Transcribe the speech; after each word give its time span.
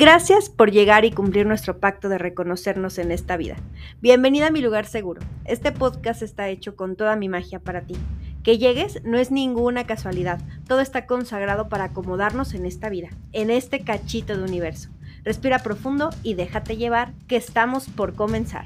Gracias 0.00 0.48
por 0.48 0.70
llegar 0.70 1.04
y 1.04 1.10
cumplir 1.10 1.44
nuestro 1.44 1.78
pacto 1.78 2.08
de 2.08 2.16
reconocernos 2.16 2.96
en 2.96 3.12
esta 3.12 3.36
vida. 3.36 3.56
Bienvenida 4.00 4.46
a 4.46 4.50
mi 4.50 4.62
lugar 4.62 4.86
seguro. 4.86 5.20
Este 5.44 5.72
podcast 5.72 6.22
está 6.22 6.48
hecho 6.48 6.74
con 6.74 6.96
toda 6.96 7.16
mi 7.16 7.28
magia 7.28 7.60
para 7.60 7.82
ti. 7.82 7.96
Que 8.42 8.56
llegues 8.56 9.04
no 9.04 9.18
es 9.18 9.30
ninguna 9.30 9.86
casualidad. 9.86 10.40
Todo 10.66 10.80
está 10.80 11.04
consagrado 11.04 11.68
para 11.68 11.84
acomodarnos 11.84 12.54
en 12.54 12.64
esta 12.64 12.88
vida, 12.88 13.10
en 13.32 13.50
este 13.50 13.84
cachito 13.84 14.34
de 14.38 14.42
universo. 14.42 14.88
Respira 15.22 15.58
profundo 15.58 16.08
y 16.22 16.32
déjate 16.32 16.78
llevar, 16.78 17.12
que 17.28 17.36
estamos 17.36 17.90
por 17.90 18.14
comenzar. 18.14 18.64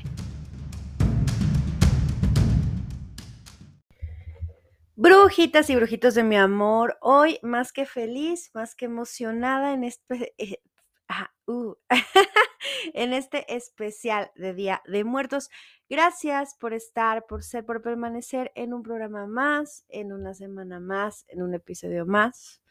Brujitas 4.94 5.68
y 5.68 5.74
brujitos 5.74 6.14
de 6.14 6.22
mi 6.22 6.36
amor, 6.36 6.96
hoy 7.00 7.40
más 7.42 7.72
que 7.72 7.86
feliz, 7.86 8.52
más 8.54 8.76
que 8.76 8.84
emocionada 8.84 9.72
en 9.72 9.82
este, 9.82 10.32
eh, 10.38 10.60
Uh, 11.46 11.74
en 12.94 13.12
este 13.12 13.54
especial 13.54 14.30
de 14.34 14.54
Día 14.54 14.82
de 14.86 15.04
Muertos. 15.04 15.50
Gracias 15.88 16.54
por 16.54 16.72
estar, 16.72 17.26
por 17.26 17.42
ser, 17.42 17.66
por 17.66 17.82
permanecer 17.82 18.50
en 18.54 18.72
un 18.72 18.82
programa 18.82 19.26
más, 19.26 19.84
en 19.88 20.12
una 20.12 20.34
semana 20.34 20.80
más, 20.80 21.26
en 21.28 21.42
un 21.42 21.54
episodio 21.54 22.06
más. 22.06 22.62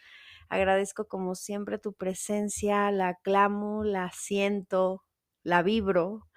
Agradezco 0.49 1.07
como 1.07 1.35
siempre 1.35 1.77
tu 1.77 1.93
presencia, 1.93 2.91
la 2.91 3.09
aclamo, 3.09 3.83
la 3.83 4.11
siento, 4.11 5.03
la 5.43 5.61
vibro. 5.61 6.27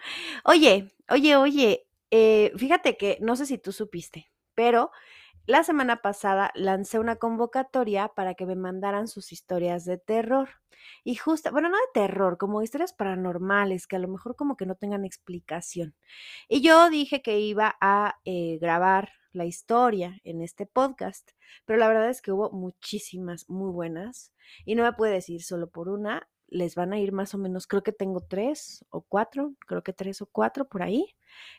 Oye, 0.44 0.94
oye, 1.08 1.36
oye, 1.36 1.86
eh, 2.10 2.52
fíjate 2.56 2.96
que 2.96 3.18
no 3.20 3.36
sé 3.36 3.46
si 3.46 3.58
tú 3.58 3.72
supiste, 3.72 4.30
pero 4.54 4.90
la 5.46 5.64
semana 5.64 6.02
pasada 6.02 6.50
lancé 6.54 6.98
una 6.98 7.16
convocatoria 7.16 8.08
para 8.08 8.34
que 8.34 8.46
me 8.46 8.56
mandaran 8.56 9.08
sus 9.08 9.32
historias 9.32 9.84
de 9.84 9.98
terror. 9.98 10.48
Y 11.04 11.14
justo, 11.16 11.50
bueno, 11.52 11.68
no 11.68 11.76
de 11.76 11.92
terror, 11.94 12.36
como 12.38 12.62
historias 12.62 12.92
paranormales, 12.92 13.86
que 13.86 13.96
a 13.96 14.00
lo 14.00 14.08
mejor 14.08 14.36
como 14.36 14.56
que 14.56 14.66
no 14.66 14.74
tengan 14.74 15.04
explicación. 15.04 15.94
Y 16.48 16.60
yo 16.62 16.90
dije 16.90 17.22
que 17.22 17.40
iba 17.40 17.76
a 17.80 18.16
eh, 18.24 18.58
grabar 18.60 19.10
la 19.32 19.44
historia 19.44 20.20
en 20.24 20.42
este 20.42 20.66
podcast, 20.66 21.30
pero 21.64 21.78
la 21.78 21.88
verdad 21.88 22.10
es 22.10 22.22
que 22.22 22.32
hubo 22.32 22.50
muchísimas 22.50 23.48
muy 23.48 23.70
buenas 23.70 24.32
y 24.64 24.74
no 24.74 24.82
me 24.82 24.92
puede 24.94 25.14
decir 25.14 25.42
solo 25.42 25.68
por 25.68 25.88
una, 25.88 26.28
les 26.48 26.74
van 26.74 26.92
a 26.92 26.98
ir 26.98 27.12
más 27.12 27.34
o 27.34 27.38
menos, 27.38 27.66
creo 27.66 27.82
que 27.82 27.92
tengo 27.92 28.20
tres 28.20 28.84
o 28.90 29.02
cuatro, 29.02 29.54
creo 29.66 29.82
que 29.82 29.92
tres 29.92 30.22
o 30.22 30.26
cuatro 30.26 30.68
por 30.68 30.82
ahí, 30.82 31.14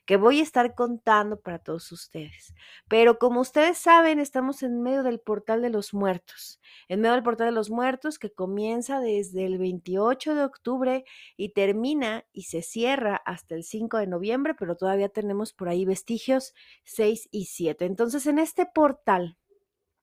que 0.05 0.17
voy 0.17 0.39
a 0.39 0.43
estar 0.43 0.75
contando 0.75 1.39
para 1.39 1.59
todos 1.59 1.91
ustedes. 1.91 2.53
Pero 2.87 3.19
como 3.19 3.41
ustedes 3.41 3.77
saben, 3.77 4.19
estamos 4.19 4.63
en 4.63 4.81
medio 4.81 5.03
del 5.03 5.19
portal 5.19 5.61
de 5.61 5.69
los 5.69 5.93
muertos, 5.93 6.59
en 6.87 7.01
medio 7.01 7.15
del 7.15 7.23
portal 7.23 7.47
de 7.47 7.53
los 7.53 7.69
muertos 7.69 8.19
que 8.19 8.31
comienza 8.31 8.99
desde 8.99 9.45
el 9.45 9.57
28 9.57 10.35
de 10.35 10.43
octubre 10.43 11.05
y 11.35 11.49
termina 11.49 12.25
y 12.31 12.43
se 12.43 12.61
cierra 12.61 13.21
hasta 13.25 13.55
el 13.55 13.63
5 13.63 13.97
de 13.97 14.07
noviembre, 14.07 14.55
pero 14.55 14.75
todavía 14.75 15.09
tenemos 15.09 15.53
por 15.53 15.69
ahí 15.69 15.85
vestigios 15.85 16.53
6 16.85 17.29
y 17.31 17.45
7. 17.45 17.85
Entonces, 17.85 18.25
en 18.27 18.39
este 18.39 18.65
portal 18.65 19.37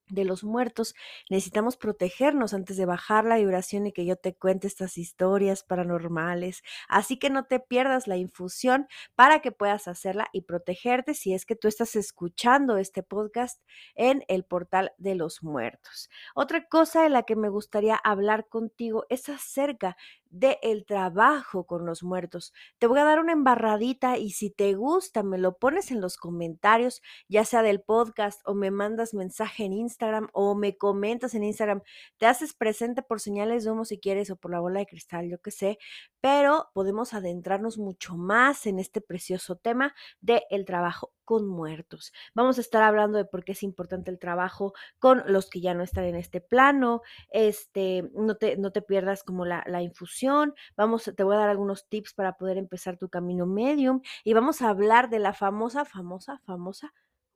de 0.08 0.24
los 0.24 0.44
muertos, 0.44 0.94
necesitamos 1.30 1.77
protegernos 1.77 2.55
antes 2.55 2.77
de 2.77 2.86
bajar 2.86 3.24
la 3.24 3.36
vibración 3.36 3.86
y 3.86 3.92
que 3.92 4.05
yo 4.05 4.16
te 4.16 4.34
cuente 4.34 4.66
estas 4.66 4.98
historias 4.98 5.62
paranormales. 5.62 6.62
Así 6.88 7.19
que 7.19 7.30
no 7.30 7.44
te 7.44 7.60
pierdas 7.60 8.06
la 8.06 8.16
infusión 8.16 8.86
para 9.14 9.41
que 9.41 9.52
puedas 9.52 9.88
hacerla 9.88 10.28
y 10.32 10.42
protegerte 10.42 11.14
si 11.14 11.34
es 11.34 11.47
que 11.47 11.56
tú 11.56 11.69
estás 11.69 11.97
escuchando 11.97 12.77
este 12.77 13.02
podcast 13.02 13.62
en 13.94 14.25
el 14.28 14.44
portal 14.44 14.92
de 14.98 15.14
los 15.14 15.42
muertos. 15.42 16.10
Otra 16.34 16.69
cosa 16.69 17.02
de 17.02 17.10
la 17.10 17.22
que 17.22 17.36
me 17.36 17.48
gustaría 17.48 17.97
hablar 17.97 18.48
contigo 18.48 19.06
es 19.08 19.28
acerca 19.28 19.97
de 20.35 20.59
el 20.63 20.85
trabajo 20.85 21.65
con 21.65 21.87
los 21.87 22.03
muertos. 22.03 22.53
Te 22.79 22.89
voy 22.89 22.99
a 22.99 23.05
dar 23.05 23.21
una 23.21 23.33
embarradita 23.33 24.19
y 24.19 24.31
si 24.31 24.50
te 24.50 24.75
gusta, 24.75 25.22
me 25.22 25.39
lo 25.39 25.59
pones 25.59 25.93
en 25.93 26.00
los 26.00 26.17
comentarios, 26.17 27.03
ya 27.28 27.45
sea 27.45 27.62
del 27.62 27.81
podcast 27.81 28.41
o 28.44 28.55
me 28.55 28.73
mandas 28.73 29.15
mensaje 29.15 29.65
en 29.65 29.73
Instagram 29.73 30.28
o 30.33 30.56
me 30.56 30.77
comentas 30.77 31.34
en 31.34 31.44
Instagram. 31.44 31.83
Te 32.19 32.27
haces 32.27 32.53
presente 32.53 33.03
por 33.03 33.21
señales 33.21 33.65
de 33.65 33.71
humo 33.71 33.84
si 33.84 34.00
quieres 34.00 34.28
o 34.31 34.37
por 34.37 34.50
la 34.50 34.59
bola 34.59 34.81
de 34.81 34.87
cristal, 34.87 35.28
yo 35.31 35.41
qué 35.41 35.53
sé, 35.53 35.78
pero 36.21 36.69
podemos 36.75 37.15
adentrarnos 37.15 37.78
mucho 37.78 38.17
más 38.17 38.67
en 38.67 38.81
este 38.81 39.00
precioso 39.00 39.56
tema 39.56 39.94
del 40.21 40.43
el 40.50 40.65
trabajo 40.65 41.12
con 41.25 41.47
muertos. 41.47 42.12
Vamos 42.35 42.59
a 42.59 42.61
estar 42.61 42.83
hablando 42.83 43.19
de 43.19 43.25
por 43.25 43.45
qué 43.45 43.53
es 43.53 43.62
importante 43.62 44.11
el 44.11 44.19
trabajo 44.19 44.75
con 44.99 45.23
los 45.27 45.49
que 45.49 45.61
ya 45.61 45.75
no 45.75 45.83
están 45.83 46.05
en 46.05 46.17
este 46.17 46.41
plano. 46.41 47.03
Este, 47.31 48.11
no 48.15 48.37
te, 48.37 48.57
no 48.57 48.73
te 48.73 48.83
pierdas 48.83 49.23
como 49.25 49.45
la, 49.45 49.65
la 49.67 49.83
infusión. 49.83 50.55
Vamos, 50.77 51.11
te 51.17 51.23
voy 51.23 51.37
a 51.37 51.39
dar 51.41 51.49
algunos 51.49 51.89
tips 51.89 52.15
para 52.15 52.37
poder 52.37 52.59
empezar 52.59 52.99
tu 52.99 53.09
camino 53.09 53.47
medium 53.47 54.01
y 54.25 54.35
vamos 54.35 54.62
a 54.62 54.69
hablar 54.69 55.11
de 55.11 55.19
la 55.19 55.33
famosa, 55.33 55.85
famosa, 55.85 56.39
famosa 56.45 56.93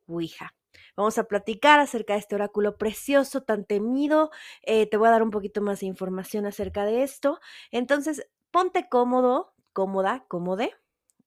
Ouija. 0.06 0.54
Vamos 0.96 1.18
a 1.18 1.24
platicar 1.24 1.80
acerca 1.80 2.14
de 2.14 2.20
este 2.20 2.34
oráculo 2.34 2.76
precioso, 2.76 3.42
tan 3.42 3.64
temido. 3.64 4.30
Eh, 4.62 4.88
te 4.88 4.96
voy 4.96 5.08
a 5.08 5.12
dar 5.12 5.22
un 5.22 5.30
poquito 5.30 5.60
más 5.60 5.80
de 5.80 5.86
información 5.86 6.46
acerca 6.46 6.84
de 6.84 7.02
esto. 7.02 7.40
Entonces, 7.70 8.28
ponte 8.50 8.88
cómodo, 8.88 9.54
cómoda, 9.72 10.24
cómode, 10.28 10.74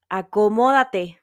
acomódate, 0.10 1.21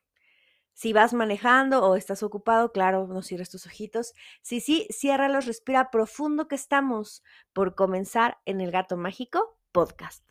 si 0.78 0.92
vas 0.92 1.12
manejando 1.12 1.84
o 1.84 1.96
estás 1.96 2.22
ocupado, 2.22 2.70
claro, 2.70 3.08
no 3.08 3.20
cierres 3.22 3.50
tus 3.50 3.66
ojitos. 3.66 4.14
Si 4.42 4.60
sí, 4.60 4.86
ciérralos, 4.92 5.44
respira 5.44 5.90
profundo 5.90 6.46
que 6.46 6.54
estamos 6.54 7.24
por 7.52 7.74
comenzar 7.74 8.38
en 8.44 8.60
el 8.60 8.70
Gato 8.70 8.96
Mágico 8.96 9.58
podcast. 9.72 10.22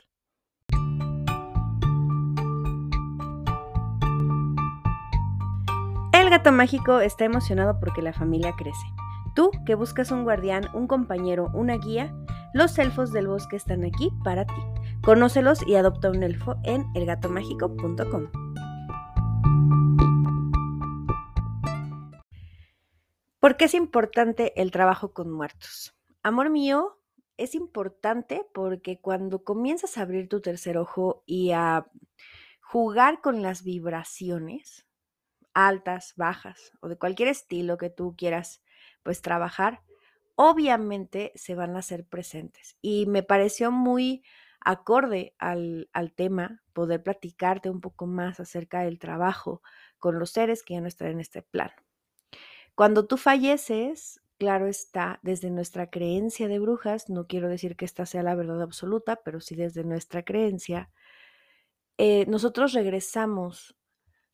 El 6.13 6.29
Gato 6.29 6.53
Mágico 6.53 7.01
está 7.01 7.25
emocionado 7.25 7.77
porque 7.81 8.01
la 8.01 8.13
familia 8.13 8.53
crece. 8.57 8.87
Tú 9.35 9.51
que 9.65 9.75
buscas 9.75 10.11
un 10.11 10.23
guardián, 10.23 10.69
un 10.73 10.87
compañero, 10.87 11.51
una 11.53 11.75
guía, 11.75 12.15
los 12.53 12.79
elfos 12.79 13.11
del 13.11 13.27
bosque 13.27 13.57
están 13.57 13.83
aquí 13.83 14.13
para 14.23 14.45
ti. 14.45 14.61
Conócelos 15.03 15.67
y 15.67 15.75
adopta 15.75 16.09
un 16.09 16.23
elfo 16.23 16.55
en 16.63 16.85
elgatomágico.com. 16.95 18.46
¿Por 23.47 23.55
qué 23.55 23.63
es 23.63 23.75
importante 23.75 24.61
el 24.61 24.71
trabajo 24.71 25.13
con 25.13 25.31
muertos? 25.31 25.95
Amor 26.21 26.49
mío, 26.49 26.99
es 27.37 27.55
importante 27.55 28.45
porque 28.53 28.99
cuando 28.99 29.45
comienzas 29.45 29.97
a 29.97 30.01
abrir 30.01 30.27
tu 30.27 30.41
tercer 30.41 30.77
ojo 30.77 31.23
y 31.25 31.51
a 31.51 31.87
jugar 32.59 33.21
con 33.21 33.41
las 33.41 33.63
vibraciones 33.63 34.85
altas, 35.53 36.13
bajas 36.17 36.73
o 36.81 36.89
de 36.89 36.97
cualquier 36.97 37.29
estilo 37.29 37.77
que 37.77 37.89
tú 37.89 38.17
quieras 38.17 38.61
pues 39.01 39.21
trabajar, 39.21 39.81
obviamente 40.35 41.31
se 41.35 41.55
van 41.55 41.77
a 41.77 41.79
hacer 41.79 42.05
presentes. 42.05 42.75
Y 42.81 43.05
me 43.05 43.23
pareció 43.23 43.71
muy 43.71 44.25
acorde 44.59 45.35
al, 45.39 45.89
al, 45.93 46.11
tema 46.11 46.63
poder 46.73 47.01
platicarte 47.01 47.69
un 47.69 47.79
poco 47.79 48.07
más 48.07 48.41
acerca 48.41 48.81
del 48.81 48.99
trabajo 48.99 49.61
con 49.99 50.19
los 50.19 50.31
seres 50.31 50.63
que 50.63 50.73
ya 50.73 50.81
no 50.81 50.89
están 50.89 51.07
en 51.07 51.21
este 51.21 51.43
plano. 51.43 51.86
Cuando 52.77 53.07
tú 53.07 53.17
falleces, 53.17 54.21
claro 54.37 54.67
está, 54.67 55.19
desde 55.23 55.49
nuestra 55.49 55.89
creencia 55.89 56.47
de 56.47 56.59
brujas, 56.59 57.09
no 57.09 57.25
quiero 57.25 57.49
decir 57.49 57.75
que 57.75 57.85
esta 57.85 58.05
sea 58.05 58.21
la 58.21 58.35
verdad 58.35 58.61
absoluta, 58.61 59.15
pero 59.15 59.41
sí 59.41 59.55
desde 59.55 59.83
nuestra 59.83 60.21
creencia, 60.21 60.91
eh, 61.97 62.27
nosotros 62.27 62.73
regresamos 62.73 63.75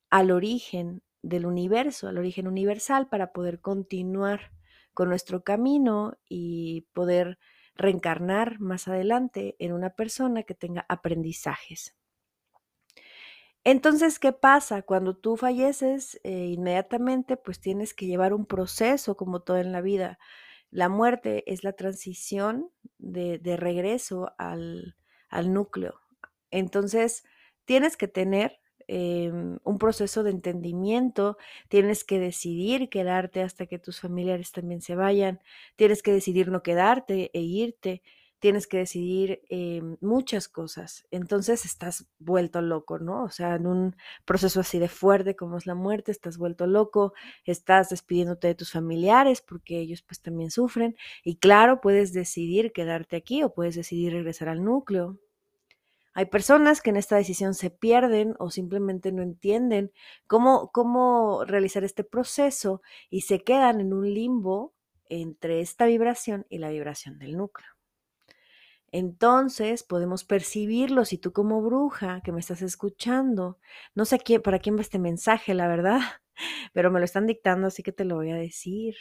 al 0.10 0.32
origen 0.32 1.04
del 1.22 1.46
universo, 1.46 2.10
al 2.10 2.18
origen 2.18 2.48
universal, 2.50 3.08
para 3.08 3.32
poder 3.32 3.62
continuar 3.62 4.52
con 4.94 5.08
nuestro 5.08 5.46
camino 5.46 6.18
y 6.28 6.82
poder 6.92 7.40
reencarnar 7.76 8.60
más 8.60 8.90
adelante 8.90 9.56
en 9.60 9.72
una 9.72 9.92
persona 9.92 10.44
que 10.44 10.54
tenga 10.54 10.86
aprendizajes. 10.90 11.96
Entonces, 13.66 14.20
¿qué 14.20 14.34
pasa? 14.34 14.82
Cuando 14.82 15.16
tú 15.16 15.38
falleces, 15.38 16.20
eh, 16.24 16.48
inmediatamente 16.48 17.38
pues 17.38 17.62
tienes 17.62 17.94
que 17.94 18.06
llevar 18.06 18.34
un 18.34 18.46
proceso 18.46 19.16
como 19.16 19.42
todo 19.42 19.58
en 19.58 19.72
la 19.72 19.82
vida. 19.82 20.20
La 20.70 20.90
muerte 20.90 21.44
es 21.52 21.64
la 21.64 21.74
transición 21.74 22.72
de, 22.98 23.40
regreso 23.58 24.34
al, 24.38 24.96
núcleo. 25.46 25.96
Entonces, 26.52 27.24
tienes 27.66 27.96
que 27.98 28.08
tener 28.08 28.60
em, 28.88 29.60
un 29.64 29.78
proceso 29.80 30.24
de 30.24 30.32
entendimiento, 30.32 31.38
tienes 31.70 32.04
que 32.04 32.20
decidir 32.20 32.90
quedarte 32.90 33.42
hasta 33.42 33.66
que 33.68 33.80
tus 33.80 34.02
familiares 34.02 34.52
también 34.52 34.82
se 34.82 34.96
vayan, 34.96 35.40
tienes 35.78 36.04
que 36.04 36.12
decidir 36.12 36.50
no 36.50 36.64
quedarte 36.64 37.32
e 37.34 37.42
irte 37.42 38.04
tienes 38.44 38.68
que 38.68 38.80
decidir 38.80 39.42
eh, 39.50 39.82
muchas 40.02 40.50
cosas. 40.50 41.08
Entonces 41.12 41.64
estás 41.64 42.10
vuelto 42.20 42.62
loco, 42.62 43.00
¿no? 43.00 43.24
O 43.24 43.30
sea, 43.30 43.56
en 43.56 43.66
un 43.66 43.96
proceso 44.26 44.60
así 44.60 44.80
de 44.80 44.90
fuerte 44.90 45.38
como 45.38 45.56
es 45.56 45.66
la 45.66 45.76
muerte, 45.76 46.12
estás 46.12 46.38
vuelto 46.38 46.68
loco, 46.68 47.14
estás 47.46 47.88
despidiéndote 47.88 48.48
de 48.48 48.56
tus 48.56 48.74
familiares 48.74 49.42
porque 49.42 49.80
ellos 49.80 50.02
pues 50.02 50.22
también 50.22 50.52
sufren. 50.52 50.98
Y 51.24 51.38
claro, 51.38 51.80
puedes 51.80 52.12
decidir 52.12 52.74
quedarte 52.74 53.16
aquí 53.16 53.44
o 53.44 53.54
puedes 53.54 53.76
decidir 53.76 54.12
regresar 54.12 54.50
al 54.50 54.62
núcleo. 54.62 55.18
Hay 56.14 56.26
personas 56.26 56.82
que 56.82 56.90
en 56.90 56.98
esta 56.98 57.16
decisión 57.16 57.54
se 57.54 57.70
pierden 57.70 58.36
o 58.40 58.52
simplemente 58.52 59.14
no 59.14 59.24
entienden 59.24 59.94
cómo, 60.28 60.70
cómo 60.74 61.46
realizar 61.46 61.86
este 61.86 62.04
proceso 62.04 62.82
y 63.10 63.22
se 63.22 63.42
quedan 63.46 63.80
en 63.80 63.94
un 63.94 64.14
limbo 64.14 64.74
entre 65.08 65.62
esta 65.62 65.86
vibración 65.86 66.46
y 66.50 66.58
la 66.58 66.72
vibración 66.72 67.20
del 67.20 67.38
núcleo. 67.38 67.73
Entonces 68.94 69.84
podemos 69.84 70.24
percibirlo 70.26 71.06
si 71.06 71.18
tú 71.18 71.34
como 71.34 71.62
bruja 71.64 72.22
que 72.24 72.32
me 72.32 72.40
estás 72.40 72.62
escuchando, 72.62 73.60
no 73.96 74.06
sé 74.06 74.20
quién, 74.20 74.42
para 74.44 74.60
quién 74.60 74.78
va 74.78 74.82
este 74.82 75.00
mensaje, 75.00 75.56
la 75.56 75.68
verdad, 75.68 76.00
pero 76.74 76.92
me 76.92 77.00
lo 77.00 77.06
están 77.06 77.28
dictando, 77.28 77.68
así 77.68 77.84
que 77.84 77.92
te 77.92 78.06
lo 78.06 78.16
voy 78.16 78.32
a 78.32 78.36
decir. 78.36 78.96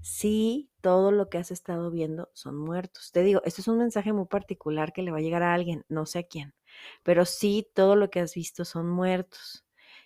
Sí, 0.00 0.70
todo 0.80 1.12
lo 1.12 1.28
que 1.28 1.38
has 1.38 1.50
estado 1.52 1.90
viendo 1.90 2.30
son 2.34 2.56
muertos. 2.58 3.12
Te 3.12 3.22
digo, 3.22 3.40
esto 3.44 3.60
es 3.60 3.68
un 3.68 3.78
mensaje 3.78 4.12
muy 4.12 4.26
particular 4.26 4.92
que 4.92 5.02
le 5.02 5.12
va 5.12 5.18
a 5.18 5.20
llegar 5.20 5.42
a 5.44 5.54
alguien, 5.54 5.84
no 5.88 6.06
sé 6.06 6.20
a 6.20 6.22
quién, 6.24 6.54
pero 7.04 7.24
sí, 7.24 7.68
todo 7.74 7.96
lo 7.96 8.10
que 8.10 8.20
has 8.20 8.34
visto 8.34 8.64
son 8.64 8.88
muertos. 8.90 9.64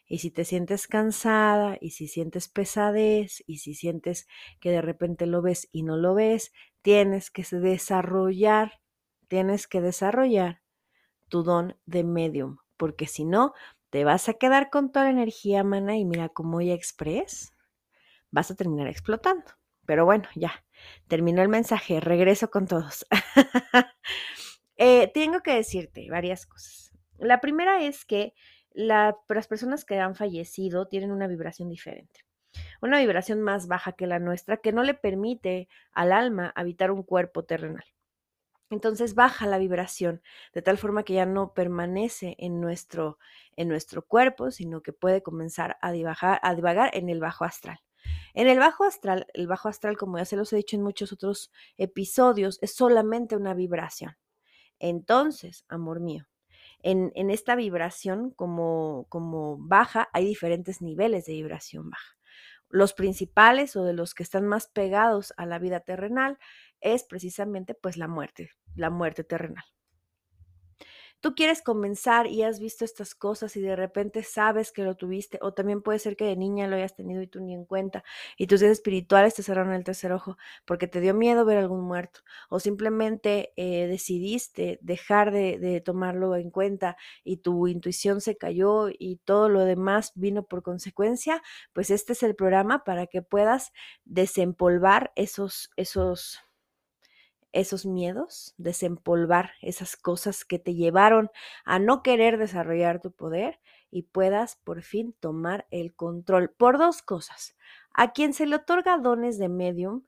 Y 0.08 0.18
si 0.18 0.30
te 0.30 0.44
sientes 0.44 0.86
cansada 0.88 1.78
y 1.80 1.90
si 1.90 2.08
sientes 2.08 2.48
pesadez 2.48 3.42
y 3.46 3.58
si 3.58 3.74
sientes 3.74 4.28
que 4.60 4.70
de 4.70 4.82
repente 4.82 5.26
lo 5.26 5.42
ves 5.42 5.68
y 5.72 5.82
no 5.82 5.96
lo 5.96 6.14
ves, 6.14 6.52
tienes 6.82 7.30
que 7.30 7.44
desarrollar, 7.50 8.80
tienes 9.28 9.66
que 9.66 9.80
desarrollar 9.80 10.62
tu 11.28 11.42
don 11.42 11.76
de 11.86 12.04
medium, 12.04 12.58
porque 12.76 13.06
si 13.06 13.24
no, 13.24 13.52
te 13.90 14.04
vas 14.04 14.28
a 14.28 14.34
quedar 14.34 14.70
con 14.70 14.92
toda 14.92 15.06
la 15.06 15.12
energía, 15.12 15.64
mana, 15.64 15.96
y 15.96 16.04
mira, 16.04 16.28
como 16.28 16.60
ya 16.60 16.74
express, 16.74 17.54
vas 18.30 18.50
a 18.50 18.54
terminar 18.54 18.88
explotando. 18.88 19.44
Pero 19.86 20.04
bueno, 20.04 20.28
ya, 20.34 20.64
terminó 21.08 21.42
el 21.42 21.48
mensaje, 21.48 22.00
regreso 22.00 22.50
con 22.50 22.66
todos. 22.66 23.06
Eh, 24.78 25.10
tengo 25.14 25.40
que 25.40 25.54
decirte 25.54 26.06
varias 26.10 26.44
cosas. 26.44 26.92
La 27.16 27.40
primera 27.40 27.82
es 27.82 28.04
que 28.04 28.34
las 28.74 29.14
personas 29.48 29.86
que 29.86 29.98
han 29.98 30.14
fallecido 30.14 30.86
tienen 30.86 31.12
una 31.12 31.26
vibración 31.26 31.70
diferente, 31.70 32.26
una 32.82 32.98
vibración 32.98 33.40
más 33.40 33.68
baja 33.68 33.92
que 33.92 34.06
la 34.06 34.18
nuestra 34.18 34.58
que 34.58 34.72
no 34.72 34.82
le 34.82 34.92
permite 34.92 35.70
al 35.92 36.12
alma 36.12 36.52
habitar 36.54 36.90
un 36.90 37.04
cuerpo 37.04 37.42
terrenal. 37.44 37.86
Entonces 38.70 39.14
baja 39.14 39.46
la 39.46 39.58
vibración 39.58 40.22
de 40.52 40.62
tal 40.62 40.76
forma 40.76 41.04
que 41.04 41.14
ya 41.14 41.26
no 41.26 41.54
permanece 41.54 42.34
en 42.38 42.60
nuestro, 42.60 43.18
en 43.56 43.68
nuestro 43.68 44.02
cuerpo, 44.02 44.50
sino 44.50 44.82
que 44.82 44.92
puede 44.92 45.22
comenzar 45.22 45.76
a 45.80 45.92
divagar, 45.92 46.40
a 46.42 46.54
divagar 46.54 46.90
en 46.94 47.08
el 47.08 47.20
bajo 47.20 47.44
astral. 47.44 47.78
En 48.34 48.48
el 48.48 48.58
bajo 48.58 48.84
astral, 48.84 49.26
el 49.34 49.46
bajo 49.46 49.68
astral, 49.68 49.96
como 49.96 50.18
ya 50.18 50.24
se 50.24 50.36
los 50.36 50.52
he 50.52 50.56
dicho 50.56 50.76
en 50.76 50.82
muchos 50.82 51.12
otros 51.12 51.50
episodios, 51.76 52.58
es 52.60 52.74
solamente 52.74 53.36
una 53.36 53.54
vibración. 53.54 54.16
Entonces, 54.78 55.64
amor 55.68 56.00
mío, 56.00 56.26
en, 56.82 57.12
en 57.14 57.30
esta 57.30 57.54
vibración 57.54 58.30
como, 58.30 59.06
como 59.08 59.56
baja, 59.58 60.08
hay 60.12 60.26
diferentes 60.26 60.82
niveles 60.82 61.26
de 61.26 61.32
vibración 61.32 61.90
baja. 61.90 62.16
Los 62.68 62.94
principales 62.94 63.76
o 63.76 63.84
de 63.84 63.92
los 63.94 64.12
que 64.12 64.24
están 64.24 64.46
más 64.46 64.66
pegados 64.66 65.32
a 65.36 65.46
la 65.46 65.58
vida 65.58 65.80
terrenal 65.80 66.38
es 66.80 67.04
precisamente 67.04 67.74
pues 67.74 67.96
la 67.96 68.08
muerte, 68.08 68.50
la 68.74 68.90
muerte 68.90 69.24
terrenal. 69.24 69.64
Tú 71.20 71.34
quieres 71.34 71.62
comenzar 71.62 72.26
y 72.26 72.42
has 72.42 72.60
visto 72.60 72.84
estas 72.84 73.14
cosas 73.14 73.56
y 73.56 73.60
de 73.60 73.74
repente 73.74 74.22
sabes 74.22 74.70
que 74.70 74.84
lo 74.84 74.96
tuviste, 74.96 75.38
o 75.40 75.54
también 75.54 75.82
puede 75.82 75.98
ser 75.98 76.14
que 76.14 76.26
de 76.26 76.36
niña 76.36 76.68
lo 76.68 76.76
hayas 76.76 76.94
tenido 76.94 77.22
y 77.22 77.26
tú 77.26 77.40
ni 77.40 77.54
en 77.54 77.64
cuenta, 77.64 78.04
y 78.36 78.46
tus 78.46 78.60
días 78.60 78.72
espirituales 78.72 79.34
te 79.34 79.42
cerraron 79.42 79.72
el 79.72 79.82
tercer 79.82 80.12
ojo 80.12 80.36
porque 80.66 80.86
te 80.86 81.00
dio 81.00 81.14
miedo 81.14 81.44
ver 81.44 81.58
algún 81.58 81.80
muerto, 81.80 82.20
o 82.50 82.60
simplemente 82.60 83.52
eh, 83.56 83.86
decidiste 83.86 84.78
dejar 84.82 85.32
de, 85.32 85.58
de 85.58 85.80
tomarlo 85.80 86.36
en 86.36 86.50
cuenta 86.50 86.96
y 87.24 87.38
tu 87.38 87.66
intuición 87.66 88.20
se 88.20 88.36
cayó 88.36 88.88
y 88.90 89.16
todo 89.24 89.48
lo 89.48 89.64
demás 89.64 90.12
vino 90.14 90.44
por 90.44 90.62
consecuencia, 90.62 91.42
pues 91.72 91.90
este 91.90 92.12
es 92.12 92.22
el 92.22 92.36
programa 92.36 92.84
para 92.84 93.06
que 93.06 93.22
puedas 93.22 93.72
desempolvar 94.04 95.12
esos, 95.16 95.70
esos 95.76 96.45
esos 97.56 97.86
miedos, 97.86 98.54
desempolvar 98.58 99.52
esas 99.62 99.96
cosas 99.96 100.44
que 100.44 100.58
te 100.58 100.74
llevaron 100.74 101.30
a 101.64 101.78
no 101.78 102.02
querer 102.02 102.38
desarrollar 102.38 103.00
tu 103.00 103.12
poder 103.12 103.60
y 103.90 104.02
puedas 104.02 104.56
por 104.56 104.82
fin 104.82 105.14
tomar 105.20 105.66
el 105.70 105.94
control 105.94 106.50
por 106.50 106.78
dos 106.78 107.02
cosas. 107.02 107.56
A 107.94 108.12
quien 108.12 108.34
se 108.34 108.46
le 108.46 108.56
otorga 108.56 108.98
dones 108.98 109.38
de 109.38 109.48
medium 109.48 110.04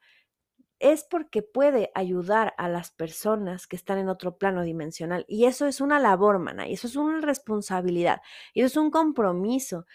es 0.78 1.04
porque 1.04 1.42
puede 1.42 1.90
ayudar 1.94 2.54
a 2.58 2.68
las 2.68 2.90
personas 2.90 3.66
que 3.66 3.76
están 3.76 3.98
en 3.98 4.08
otro 4.08 4.36
plano 4.36 4.62
dimensional 4.62 5.24
y 5.26 5.46
eso 5.46 5.66
es 5.66 5.80
una 5.80 5.98
labor, 5.98 6.38
mana, 6.38 6.68
y 6.68 6.74
eso 6.74 6.86
es 6.86 6.96
una 6.96 7.20
responsabilidad 7.20 8.20
y 8.52 8.60
eso 8.60 8.66
es 8.66 8.76
un 8.76 8.90
compromiso 8.90 9.86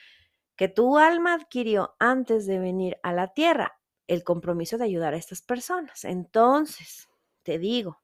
que 0.55 0.67
tu 0.67 0.97
alma 0.97 1.35
adquirió 1.35 1.95
antes 1.99 2.45
de 2.47 2.59
venir 2.59 2.97
a 3.03 3.13
la 3.13 3.33
tierra, 3.33 3.79
el 4.07 4.23
compromiso 4.23 4.77
de 4.77 4.85
ayudar 4.85 5.13
a 5.13 5.17
estas 5.17 5.41
personas. 5.41 6.03
Entonces, 6.03 7.09
te 7.43 7.59
digo, 7.59 8.01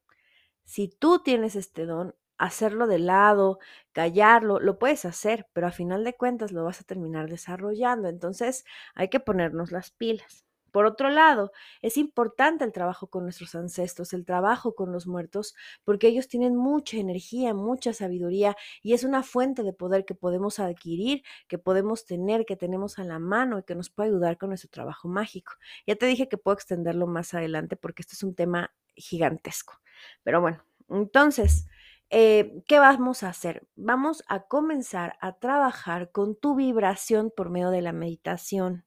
si 0.64 0.88
tú 0.88 1.20
tienes 1.22 1.56
este 1.56 1.86
don, 1.86 2.14
hacerlo 2.38 2.86
de 2.86 2.98
lado, 2.98 3.58
callarlo, 3.92 4.60
lo 4.60 4.78
puedes 4.78 5.04
hacer, 5.04 5.46
pero 5.52 5.66
a 5.66 5.72
final 5.72 6.04
de 6.04 6.16
cuentas 6.16 6.52
lo 6.52 6.64
vas 6.64 6.80
a 6.80 6.84
terminar 6.84 7.28
desarrollando. 7.30 8.08
Entonces 8.08 8.64
hay 8.94 9.08
que 9.10 9.20
ponernos 9.20 9.72
las 9.72 9.90
pilas. 9.90 10.44
Por 10.72 10.86
otro 10.86 11.10
lado, 11.10 11.50
es 11.82 11.96
importante 11.96 12.64
el 12.64 12.72
trabajo 12.72 13.08
con 13.08 13.24
nuestros 13.24 13.54
ancestros, 13.56 14.12
el 14.12 14.24
trabajo 14.24 14.74
con 14.76 14.92
los 14.92 15.06
muertos, 15.08 15.54
porque 15.84 16.06
ellos 16.08 16.28
tienen 16.28 16.56
mucha 16.56 16.96
energía, 16.98 17.54
mucha 17.54 17.92
sabiduría 17.92 18.56
y 18.82 18.92
es 18.94 19.02
una 19.04 19.22
fuente 19.24 19.64
de 19.64 19.72
poder 19.72 20.04
que 20.04 20.14
podemos 20.14 20.60
adquirir, 20.60 21.22
que 21.48 21.58
podemos 21.58 22.04
tener, 22.06 22.46
que 22.46 22.56
tenemos 22.56 22.98
a 23.00 23.04
la 23.04 23.18
mano 23.18 23.58
y 23.58 23.64
que 23.64 23.74
nos 23.74 23.90
puede 23.90 24.10
ayudar 24.10 24.38
con 24.38 24.50
nuestro 24.50 24.70
trabajo 24.70 25.08
mágico. 25.08 25.52
Ya 25.86 25.96
te 25.96 26.06
dije 26.06 26.28
que 26.28 26.38
puedo 26.38 26.54
extenderlo 26.54 27.06
más 27.08 27.34
adelante 27.34 27.76
porque 27.76 28.02
este 28.02 28.14
es 28.14 28.22
un 28.22 28.34
tema 28.36 28.72
gigantesco. 29.00 29.80
Pero 30.22 30.40
bueno, 30.40 30.64
entonces, 30.88 31.66
eh, 32.10 32.62
¿qué 32.66 32.78
vamos 32.78 33.22
a 33.22 33.28
hacer? 33.28 33.66
Vamos 33.76 34.22
a 34.28 34.42
comenzar 34.46 35.16
a 35.20 35.38
trabajar 35.38 36.10
con 36.10 36.36
tu 36.36 36.56
vibración 36.56 37.32
por 37.34 37.50
medio 37.50 37.70
de 37.70 37.82
la 37.82 37.92
meditación. 37.92 38.84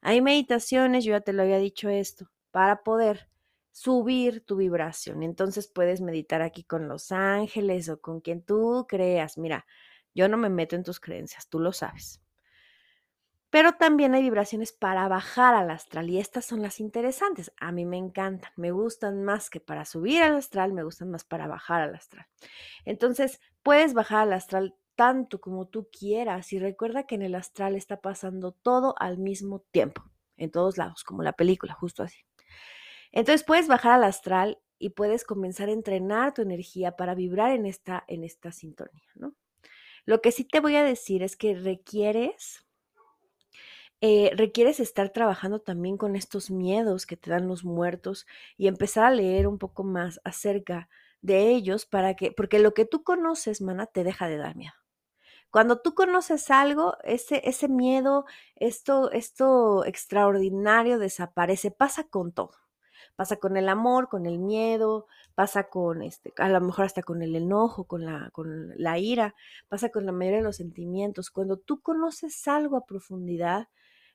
Hay 0.00 0.20
meditaciones, 0.22 1.04
yo 1.04 1.12
ya 1.12 1.20
te 1.20 1.32
lo 1.32 1.42
había 1.42 1.58
dicho 1.58 1.88
esto, 1.88 2.30
para 2.50 2.82
poder 2.82 3.28
subir 3.72 4.44
tu 4.44 4.56
vibración. 4.56 5.22
Entonces 5.22 5.68
puedes 5.68 6.00
meditar 6.00 6.42
aquí 6.42 6.64
con 6.64 6.88
los 6.88 7.12
ángeles 7.12 7.88
o 7.88 8.00
con 8.00 8.20
quien 8.20 8.42
tú 8.42 8.86
creas. 8.88 9.38
Mira, 9.38 9.66
yo 10.14 10.28
no 10.28 10.36
me 10.36 10.50
meto 10.50 10.76
en 10.76 10.84
tus 10.84 11.00
creencias, 11.00 11.48
tú 11.48 11.60
lo 11.60 11.72
sabes. 11.72 12.20
Pero 13.50 13.72
también 13.72 14.14
hay 14.14 14.22
vibraciones 14.22 14.72
para 14.72 15.08
bajar 15.08 15.56
al 15.56 15.70
astral 15.70 16.08
y 16.08 16.18
estas 16.18 16.44
son 16.44 16.62
las 16.62 16.78
interesantes. 16.78 17.52
A 17.58 17.72
mí 17.72 17.84
me 17.84 17.96
encantan, 17.96 18.52
me 18.56 18.70
gustan 18.70 19.24
más 19.24 19.50
que 19.50 19.58
para 19.58 19.84
subir 19.84 20.22
al 20.22 20.36
astral, 20.36 20.72
me 20.72 20.84
gustan 20.84 21.10
más 21.10 21.24
para 21.24 21.48
bajar 21.48 21.82
al 21.82 21.94
astral. 21.94 22.26
Entonces, 22.84 23.40
puedes 23.64 23.92
bajar 23.92 24.20
al 24.22 24.32
astral 24.34 24.76
tanto 24.94 25.40
como 25.40 25.66
tú 25.66 25.88
quieras 25.90 26.52
y 26.52 26.58
recuerda 26.60 27.04
que 27.04 27.16
en 27.16 27.22
el 27.22 27.34
astral 27.34 27.74
está 27.74 28.00
pasando 28.00 28.52
todo 28.52 28.94
al 28.98 29.18
mismo 29.18 29.60
tiempo, 29.60 30.04
en 30.36 30.50
todos 30.52 30.78
lados, 30.78 31.02
como 31.02 31.22
la 31.24 31.32
película, 31.32 31.74
justo 31.74 32.04
así. 32.04 32.20
Entonces, 33.10 33.44
puedes 33.44 33.66
bajar 33.66 33.92
al 33.92 34.04
astral 34.04 34.60
y 34.78 34.90
puedes 34.90 35.24
comenzar 35.24 35.68
a 35.68 35.72
entrenar 35.72 36.34
tu 36.34 36.42
energía 36.42 36.96
para 36.96 37.16
vibrar 37.16 37.50
en 37.50 37.66
esta, 37.66 38.04
en 38.06 38.22
esta 38.22 38.52
sintonía, 38.52 39.08
¿no? 39.14 39.34
Lo 40.04 40.22
que 40.22 40.32
sí 40.32 40.44
te 40.44 40.60
voy 40.60 40.76
a 40.76 40.84
decir 40.84 41.22
es 41.22 41.36
que 41.36 41.54
requieres 41.54 42.64
eh, 44.00 44.32
requieres 44.34 44.80
estar 44.80 45.10
trabajando 45.10 45.60
también 45.60 45.96
con 45.96 46.16
estos 46.16 46.50
miedos 46.50 47.06
que 47.06 47.16
te 47.16 47.30
dan 47.30 47.48
los 47.48 47.64
muertos 47.64 48.26
y 48.56 48.66
empezar 48.66 49.04
a 49.04 49.10
leer 49.10 49.46
un 49.46 49.58
poco 49.58 49.84
más 49.84 50.20
acerca 50.24 50.88
de 51.22 51.50
ellos 51.50 51.86
para 51.86 52.14
que, 52.14 52.32
porque 52.32 52.58
lo 52.58 52.72
que 52.74 52.86
tú 52.86 53.04
conoces, 53.04 53.60
mana, 53.60 53.86
te 53.86 54.04
deja 54.04 54.28
de 54.28 54.38
dar 54.38 54.56
miedo. 54.56 54.72
Cuando 55.50 55.80
tú 55.80 55.94
conoces 55.94 56.50
algo, 56.50 56.96
ese, 57.02 57.42
ese 57.44 57.68
miedo, 57.68 58.24
esto, 58.56 59.10
esto 59.10 59.84
extraordinario 59.84 60.98
desaparece, 60.98 61.70
pasa 61.70 62.04
con 62.04 62.32
todo. 62.32 62.52
Pasa 63.16 63.36
con 63.36 63.56
el 63.56 63.68
amor, 63.68 64.08
con 64.08 64.26
el 64.26 64.38
miedo, 64.38 65.06
pasa 65.34 65.68
con 65.68 66.02
este, 66.02 66.32
a 66.38 66.48
lo 66.48 66.60
mejor 66.60 66.86
hasta 66.86 67.02
con 67.02 67.22
el 67.22 67.36
enojo, 67.36 67.84
con 67.84 68.04
la, 68.04 68.30
con 68.32 68.72
la 68.76 68.98
ira, 68.98 69.34
pasa 69.68 69.90
con 69.90 70.06
la 70.06 70.12
mayoría 70.12 70.38
de 70.38 70.44
los 70.44 70.56
sentimientos. 70.56 71.30
Cuando 71.30 71.58
tú 71.58 71.80
conoces 71.82 72.46
algo 72.48 72.76
a 72.76 72.86
profundidad, 72.86 73.68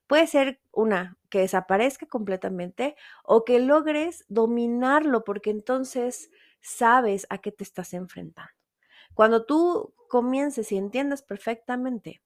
Puede 0.07 0.27
ser 0.27 0.61
una, 0.71 1.17
que 1.29 1.39
desaparezca 1.39 2.05
completamente 2.05 2.95
o 3.23 3.43
que 3.43 3.59
logres 3.59 4.25
dominarlo 4.29 5.23
porque 5.23 5.49
entonces 5.49 6.31
sabes 6.61 7.27
a 7.29 7.39
qué 7.39 7.51
te 7.51 7.63
estás 7.63 7.93
enfrentando. 7.93 8.51
Cuando 9.13 9.45
tú 9.45 9.93
comiences 10.09 10.71
y 10.71 10.77
entiendas 10.77 11.23
perfectamente 11.23 12.21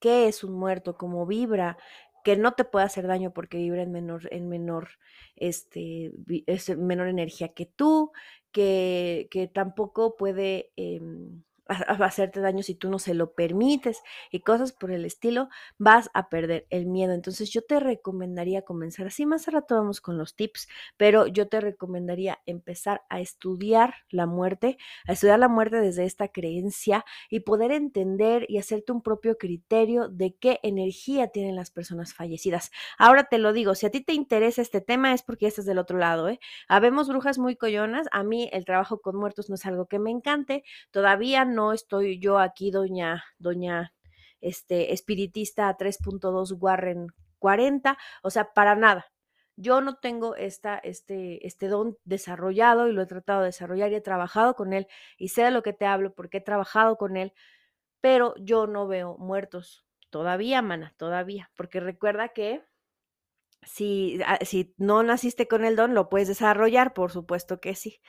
qué 0.00 0.28
es 0.28 0.44
un 0.44 0.52
muerto, 0.52 0.96
cómo 0.96 1.26
vibra, 1.26 1.78
que 2.24 2.36
no 2.36 2.52
te 2.52 2.64
puede 2.64 2.86
hacer 2.86 3.06
daño 3.06 3.32
porque 3.32 3.58
vibra 3.58 3.82
en 3.82 3.92
menor, 3.92 4.28
en 4.32 4.48
menor, 4.48 4.90
este, 5.36 6.12
es 6.46 6.76
menor 6.76 7.08
energía 7.08 7.48
que 7.54 7.66
tú, 7.66 8.12
que, 8.52 9.28
que 9.30 9.48
tampoco 9.48 10.16
puede 10.16 10.70
em, 10.76 11.42
a, 11.68 11.74
hacerte 12.04 12.40
daño 12.40 12.62
si 12.62 12.74
tú 12.74 12.90
no 12.90 12.98
se 12.98 13.14
lo 13.14 13.32
permites 13.32 14.02
y 14.30 14.40
cosas 14.40 14.72
por 14.72 14.90
el 14.90 15.04
estilo, 15.04 15.48
vas 15.78 16.10
a 16.14 16.28
perder 16.28 16.66
el 16.70 16.86
miedo. 16.86 17.12
Entonces 17.12 17.50
yo 17.50 17.62
te 17.62 17.80
recomendaría 17.80 18.62
comenzar 18.62 19.06
así, 19.06 19.26
más 19.26 19.46
a 19.48 19.64
vamos 19.68 20.00
con 20.00 20.18
los 20.18 20.34
tips, 20.34 20.68
pero 20.96 21.26
yo 21.26 21.48
te 21.48 21.60
recomendaría 21.60 22.40
empezar 22.46 23.02
a 23.08 23.20
estudiar 23.20 23.94
la 24.10 24.26
muerte, 24.26 24.78
a 25.06 25.12
estudiar 25.12 25.38
la 25.38 25.48
muerte 25.48 25.80
desde 25.80 26.04
esta 26.04 26.28
creencia 26.28 27.04
y 27.30 27.40
poder 27.40 27.72
entender 27.72 28.46
y 28.48 28.58
hacerte 28.58 28.92
un 28.92 29.02
propio 29.02 29.36
criterio 29.36 30.08
de 30.08 30.34
qué 30.34 30.60
energía 30.62 31.28
tienen 31.28 31.56
las 31.56 31.70
personas 31.70 32.14
fallecidas. 32.14 32.70
Ahora 32.98 33.24
te 33.24 33.38
lo 33.38 33.52
digo, 33.52 33.74
si 33.74 33.86
a 33.86 33.90
ti 33.90 34.00
te 34.00 34.12
interesa 34.12 34.62
este 34.62 34.80
tema 34.80 35.12
es 35.12 35.22
porque 35.22 35.46
estás 35.46 35.66
del 35.66 35.78
otro 35.78 35.98
lado, 35.98 36.28
¿eh? 36.28 36.40
Habemos 36.68 37.08
brujas 37.08 37.38
muy 37.38 37.56
collonas, 37.56 38.06
a 38.12 38.22
mí 38.22 38.48
el 38.52 38.64
trabajo 38.64 39.00
con 39.00 39.16
muertos 39.16 39.48
no 39.48 39.56
es 39.56 39.66
algo 39.66 39.86
que 39.86 39.98
me 39.98 40.10
encante, 40.10 40.64
todavía 40.90 41.44
no 41.44 41.57
no 41.58 41.72
estoy 41.72 42.20
yo 42.20 42.38
aquí, 42.38 42.70
doña, 42.70 43.24
doña, 43.38 43.92
este, 44.40 44.92
espiritista 44.92 45.76
3.2 45.76 46.54
Warren 46.56 47.08
40, 47.40 47.98
o 48.22 48.30
sea, 48.30 48.52
para 48.54 48.76
nada. 48.76 49.06
Yo 49.56 49.80
no 49.80 49.96
tengo 49.96 50.36
esta, 50.36 50.78
este, 50.78 51.44
este 51.44 51.66
don 51.66 51.98
desarrollado 52.04 52.88
y 52.88 52.92
lo 52.92 53.02
he 53.02 53.06
tratado 53.06 53.40
de 53.40 53.46
desarrollar 53.46 53.90
y 53.90 53.96
he 53.96 54.00
trabajado 54.00 54.54
con 54.54 54.72
él 54.72 54.86
y 55.18 55.30
sé 55.30 55.42
de 55.42 55.50
lo 55.50 55.64
que 55.64 55.72
te 55.72 55.84
hablo 55.84 56.14
porque 56.14 56.38
he 56.38 56.40
trabajado 56.40 56.96
con 56.96 57.16
él, 57.16 57.32
pero 58.00 58.34
yo 58.38 58.68
no 58.68 58.86
veo 58.86 59.16
muertos 59.18 59.84
todavía, 60.10 60.62
mana, 60.62 60.94
todavía, 60.96 61.50
porque 61.56 61.80
recuerda 61.80 62.28
que 62.28 62.62
si, 63.62 64.20
ah, 64.24 64.38
si 64.44 64.74
no 64.78 65.02
naciste 65.02 65.48
con 65.48 65.64
el 65.64 65.74
don, 65.74 65.92
lo 65.94 66.08
puedes 66.08 66.28
desarrollar, 66.28 66.94
por 66.94 67.10
supuesto 67.10 67.60
que 67.60 67.74
sí. 67.74 68.00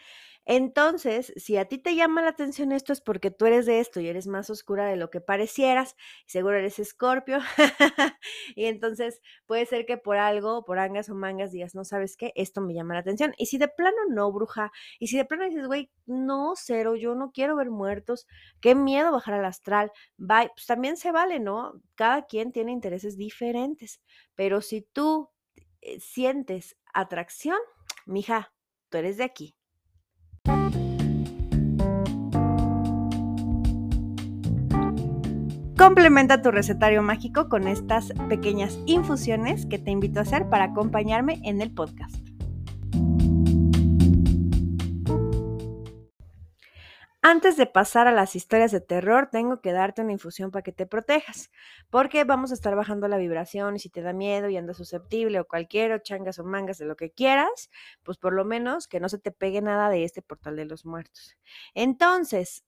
Entonces, 0.52 1.32
si 1.36 1.58
a 1.58 1.66
ti 1.66 1.78
te 1.78 1.96
llama 1.96 2.24
la 2.24 2.30
atención 2.30 2.72
esto 2.72 2.92
es 2.92 3.02
porque 3.02 3.30
tú 3.30 3.46
eres 3.46 3.68
de 3.68 3.80
esto 3.80 4.00
y 4.00 4.08
eres 4.08 4.26
más 4.26 4.50
oscura 4.50 4.88
de 4.88 4.96
lo 4.96 5.12
que 5.12 5.22
parecieras, 5.22 5.96
seguro 6.26 6.58
eres 6.58 6.80
escorpio, 6.80 7.38
y 8.56 8.66
entonces 8.66 9.22
puede 9.46 9.68
ser 9.68 9.86
que 9.86 9.98
por 9.98 10.18
algo, 10.18 10.66
por 10.66 10.80
angas 10.80 11.08
o 11.10 11.14
mangas 11.14 11.52
digas, 11.52 11.76
no 11.76 11.84
sabes 11.86 12.18
qué, 12.18 12.34
esto 12.36 12.62
me 12.62 12.74
llama 12.74 12.96
la 12.96 13.02
atención. 13.02 13.36
Y 13.38 13.46
si 13.46 13.60
de 13.60 13.68
plano 13.68 13.98
no, 14.10 14.32
bruja, 14.32 14.72
y 14.98 15.06
si 15.08 15.18
de 15.18 15.26
plano 15.26 15.46
dices, 15.46 15.68
güey, 15.68 15.92
no, 16.08 16.54
cero, 16.56 16.96
yo 16.96 17.14
no 17.14 17.32
quiero 17.32 17.56
ver 17.56 17.70
muertos, 17.70 18.26
qué 18.60 18.74
miedo 18.74 19.12
bajar 19.12 19.36
al 19.36 19.46
astral, 19.46 19.92
bye, 20.18 20.50
pues 20.56 20.66
también 20.66 20.98
se 20.98 21.12
vale, 21.12 21.40
¿no? 21.40 21.80
Cada 21.94 22.26
quien 22.26 22.52
tiene 22.52 22.72
intereses 22.72 23.18
diferentes, 23.18 24.02
pero 24.34 24.62
si 24.62 24.82
tú 24.82 25.30
eh, 25.82 26.00
sientes 26.00 26.76
atracción, 26.92 27.60
mija, 28.08 28.52
tú 28.90 28.98
eres 28.98 29.18
de 29.18 29.26
aquí. 29.26 29.59
Complementa 35.80 36.42
tu 36.42 36.52
recetario 36.52 37.02
mágico 37.02 37.48
con 37.48 37.66
estas 37.66 38.12
pequeñas 38.28 38.78
infusiones 38.86 39.66
que 39.66 39.80
te 39.80 39.92
invito 39.92 40.20
a 40.20 40.24
hacer 40.24 40.50
para 40.50 40.66
acompañarme 40.66 41.40
en 41.46 41.62
el 41.62 41.74
podcast. 41.74 42.18
Antes 47.22 47.56
de 47.56 47.66
pasar 47.66 48.08
a 48.08 48.12
las 48.12 48.36
historias 48.36 48.74
de 48.74 48.82
terror, 48.82 49.30
tengo 49.32 49.62
que 49.62 49.72
darte 49.72 50.02
una 50.02 50.12
infusión 50.12 50.52
para 50.52 50.64
que 50.64 50.74
te 50.74 50.86
protejas, 50.86 51.50
porque 51.90 52.26
vamos 52.26 52.52
a 52.52 52.56
estar 52.56 52.76
bajando 52.76 53.08
la 53.08 53.16
vibración 53.16 53.78
y 53.78 53.80
si 53.80 53.88
te 53.88 54.02
da 54.02 54.12
miedo 54.12 54.50
y 54.50 54.58
andas 54.58 54.76
susceptible 54.76 55.40
o 55.40 55.48
cualquier 55.48 56.02
changas 56.02 56.40
o 56.40 56.44
mangas 56.44 56.78
de 56.78 56.88
lo 56.88 56.98
que 56.98 57.12
quieras, 57.12 57.70
pues 58.04 58.18
por 58.18 58.34
lo 58.34 58.44
menos 58.44 58.90
que 58.90 59.00
no 59.00 59.08
se 59.08 59.18
te 59.18 59.32
pegue 59.32 59.62
nada 59.62 59.90
de 59.90 60.04
este 60.04 60.22
portal 60.22 60.58
de 60.58 60.66
los 60.66 60.86
muertos. 60.86 61.38
Entonces, 61.74 62.66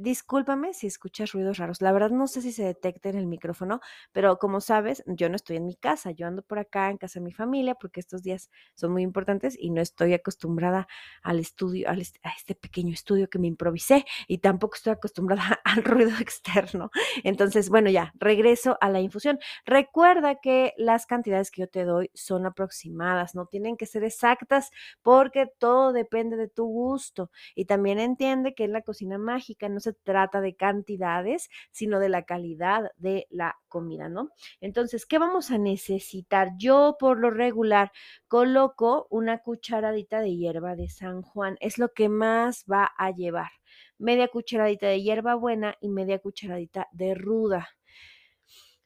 discúlpame 0.00 0.72
si 0.74 0.86
escuchas 0.86 1.32
ruidos 1.32 1.58
raros. 1.58 1.82
La 1.82 1.92
verdad 1.92 2.10
no 2.10 2.26
sé 2.26 2.42
si 2.42 2.52
se 2.52 2.64
detecta 2.64 3.08
en 3.08 3.16
el 3.16 3.26
micrófono, 3.26 3.80
pero 4.12 4.38
como 4.38 4.60
sabes, 4.60 5.02
yo 5.06 5.28
no 5.28 5.36
estoy 5.36 5.56
en 5.56 5.66
mi 5.66 5.76
casa, 5.76 6.10
yo 6.10 6.26
ando 6.26 6.42
por 6.42 6.58
acá 6.58 6.90
en 6.90 6.98
casa 6.98 7.20
de 7.20 7.24
mi 7.24 7.32
familia 7.32 7.74
porque 7.74 8.00
estos 8.00 8.22
días 8.22 8.50
son 8.74 8.92
muy 8.92 9.02
importantes 9.02 9.56
y 9.58 9.70
no 9.70 9.80
estoy 9.80 10.14
acostumbrada 10.14 10.88
al 11.22 11.38
estudio, 11.38 11.88
a 11.88 11.94
este 11.94 12.54
pequeño 12.54 12.92
estudio 12.94 13.28
que 13.28 13.38
me 13.38 13.46
improvisé 13.46 14.04
y 14.26 14.38
tampoco 14.38 14.76
estoy 14.76 14.92
acostumbrada 14.92 15.60
al 15.64 15.84
ruido 15.84 16.12
externo. 16.20 16.90
Entonces, 17.24 17.68
bueno, 17.68 17.90
ya, 17.90 18.12
regreso 18.18 18.78
a 18.80 18.88
la 18.90 19.00
infusión. 19.00 19.38
Recuerda 19.64 20.36
que 20.40 20.72
las 20.76 21.06
cantidades 21.06 21.50
que 21.50 21.62
yo 21.62 21.68
te 21.68 21.84
doy 21.84 22.10
son 22.14 22.46
aproximadas, 22.46 23.34
no 23.34 23.46
tienen 23.46 23.76
que 23.76 23.86
ser 23.86 24.04
exactas 24.04 24.70
porque 25.02 25.46
todo 25.58 25.92
depende 25.92 26.36
de 26.36 26.48
tu 26.48 26.64
gusto 26.66 27.30
y 27.54 27.64
también 27.66 27.98
entiende 27.98 28.54
que 28.54 28.64
en 28.64 28.72
la 28.72 28.82
cocina 28.82 29.18
mágica 29.18 29.68
no 29.68 29.80
se 29.80 29.89
trata 29.94 30.40
de 30.40 30.54
cantidades, 30.56 31.48
sino 31.70 31.98
de 32.00 32.08
la 32.08 32.24
calidad 32.24 32.90
de 32.96 33.26
la 33.30 33.56
comida, 33.68 34.08
¿no? 34.08 34.30
Entonces, 34.60 35.06
¿qué 35.06 35.18
vamos 35.18 35.50
a 35.50 35.58
necesitar? 35.58 36.52
Yo 36.58 36.96
por 36.98 37.18
lo 37.18 37.30
regular 37.30 37.92
coloco 38.28 39.06
una 39.10 39.38
cucharadita 39.38 40.20
de 40.20 40.36
hierba 40.36 40.76
de 40.76 40.88
San 40.88 41.22
Juan, 41.22 41.56
es 41.60 41.78
lo 41.78 41.92
que 41.92 42.08
más 42.08 42.64
va 42.70 42.90
a 42.96 43.10
llevar. 43.10 43.50
Media 43.98 44.28
cucharadita 44.28 44.86
de 44.86 45.02
hierba 45.02 45.34
buena 45.34 45.76
y 45.80 45.88
media 45.88 46.18
cucharadita 46.18 46.88
de 46.92 47.14
ruda. 47.14 47.68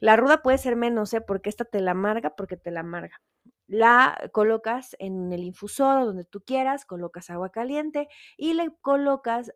La 0.01 0.17
ruda 0.17 0.43
puede 0.43 0.59
ser 0.59 0.77
menos, 0.77 1.15
¿eh? 1.15 1.21
Porque 1.21 1.49
esta 1.49 1.65
te 1.65 1.81
la 1.81 1.93
amarga, 1.93 2.35
porque 2.37 2.57
te 2.57 2.71
la 2.71 2.81
amarga 2.81 3.21
la 3.67 4.31
colocas 4.33 4.95
en 4.99 5.33
el 5.33 5.43
infusor 5.43 6.05
donde 6.05 6.25
tú 6.25 6.43
quieras, 6.43 6.85
colocas 6.85 7.31
agua 7.31 7.51
caliente 7.51 8.09
y 8.37 8.55
le 8.55 8.71
colocas 8.81 9.53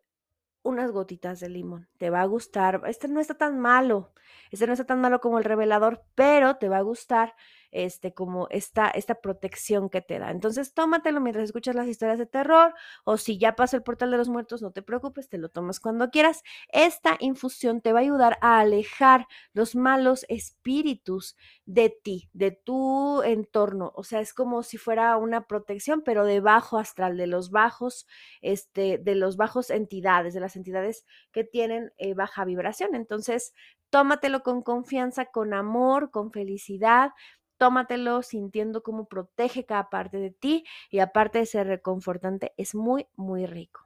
unas 0.63 0.91
gotitas 0.91 1.39
de 1.39 1.49
limón. 1.49 1.87
Te 1.97 2.09
va 2.09 2.21
a 2.21 2.25
gustar. 2.25 2.81
Este 2.87 3.07
no 3.07 3.19
está 3.19 3.35
tan 3.35 3.59
malo. 3.59 4.13
Este 4.51 4.67
no 4.67 4.73
está 4.73 4.85
tan 4.85 5.01
malo 5.01 5.19
como 5.19 5.37
el 5.37 5.43
revelador, 5.43 6.03
pero 6.15 6.57
te 6.57 6.69
va 6.69 6.77
a 6.77 6.81
gustar 6.81 7.35
este, 7.71 8.13
como 8.13 8.47
esta, 8.49 8.89
esta 8.89 9.15
protección 9.15 9.89
que 9.89 10.01
te 10.01 10.19
da. 10.19 10.31
Entonces, 10.31 10.73
tómatelo 10.73 11.21
mientras 11.21 11.45
escuchas 11.45 11.75
las 11.75 11.87
historias 11.87 12.19
de 12.19 12.25
terror 12.25 12.73
o 13.03 13.17
si 13.17 13.37
ya 13.37 13.55
pasó 13.55 13.77
el 13.77 13.83
portal 13.83 14.11
de 14.11 14.17
los 14.17 14.29
muertos, 14.29 14.61
no 14.61 14.71
te 14.71 14.81
preocupes, 14.81 15.29
te 15.29 15.37
lo 15.37 15.49
tomas 15.49 15.79
cuando 15.79 16.09
quieras. 16.09 16.43
Esta 16.71 17.17
infusión 17.19 17.81
te 17.81 17.93
va 17.93 17.99
a 17.99 18.01
ayudar 18.01 18.37
a 18.41 18.59
alejar 18.59 19.27
los 19.53 19.75
malos 19.75 20.25
espíritus 20.29 21.37
de 21.65 21.89
ti, 21.89 22.29
de 22.33 22.51
tu 22.51 23.21
entorno. 23.23 23.91
O 23.95 24.03
sea, 24.03 24.19
es 24.19 24.33
como 24.33 24.63
si 24.63 24.77
fuera 24.77 25.17
una 25.17 25.45
protección, 25.47 26.01
pero 26.03 26.25
de 26.25 26.39
bajo 26.39 26.77
astral, 26.77 27.17
de 27.17 27.27
los 27.27 27.51
bajos, 27.51 28.07
este, 28.41 28.97
de 28.97 29.15
los 29.15 29.37
bajos 29.37 29.69
entidades, 29.69 30.33
de 30.33 30.39
las 30.39 30.55
entidades 30.55 31.05
que 31.31 31.43
tienen 31.43 31.93
eh, 31.97 32.13
baja 32.13 32.45
vibración. 32.45 32.95
Entonces, 32.95 33.53
tómatelo 33.89 34.43
con 34.43 34.61
confianza, 34.61 35.25
con 35.25 35.53
amor, 35.53 36.11
con 36.11 36.31
felicidad 36.31 37.11
tómatelo 37.59 38.23
sintiendo 38.23 38.81
cómo 38.81 39.05
protege 39.05 39.65
cada 39.65 39.91
parte 39.91 40.17
de 40.17 40.31
ti 40.31 40.65
y 40.89 40.99
aparte 40.99 41.37
de 41.37 41.45
ser 41.45 41.67
reconfortante, 41.67 42.53
es 42.57 42.73
muy, 42.73 43.07
muy 43.15 43.45
rico. 43.45 43.81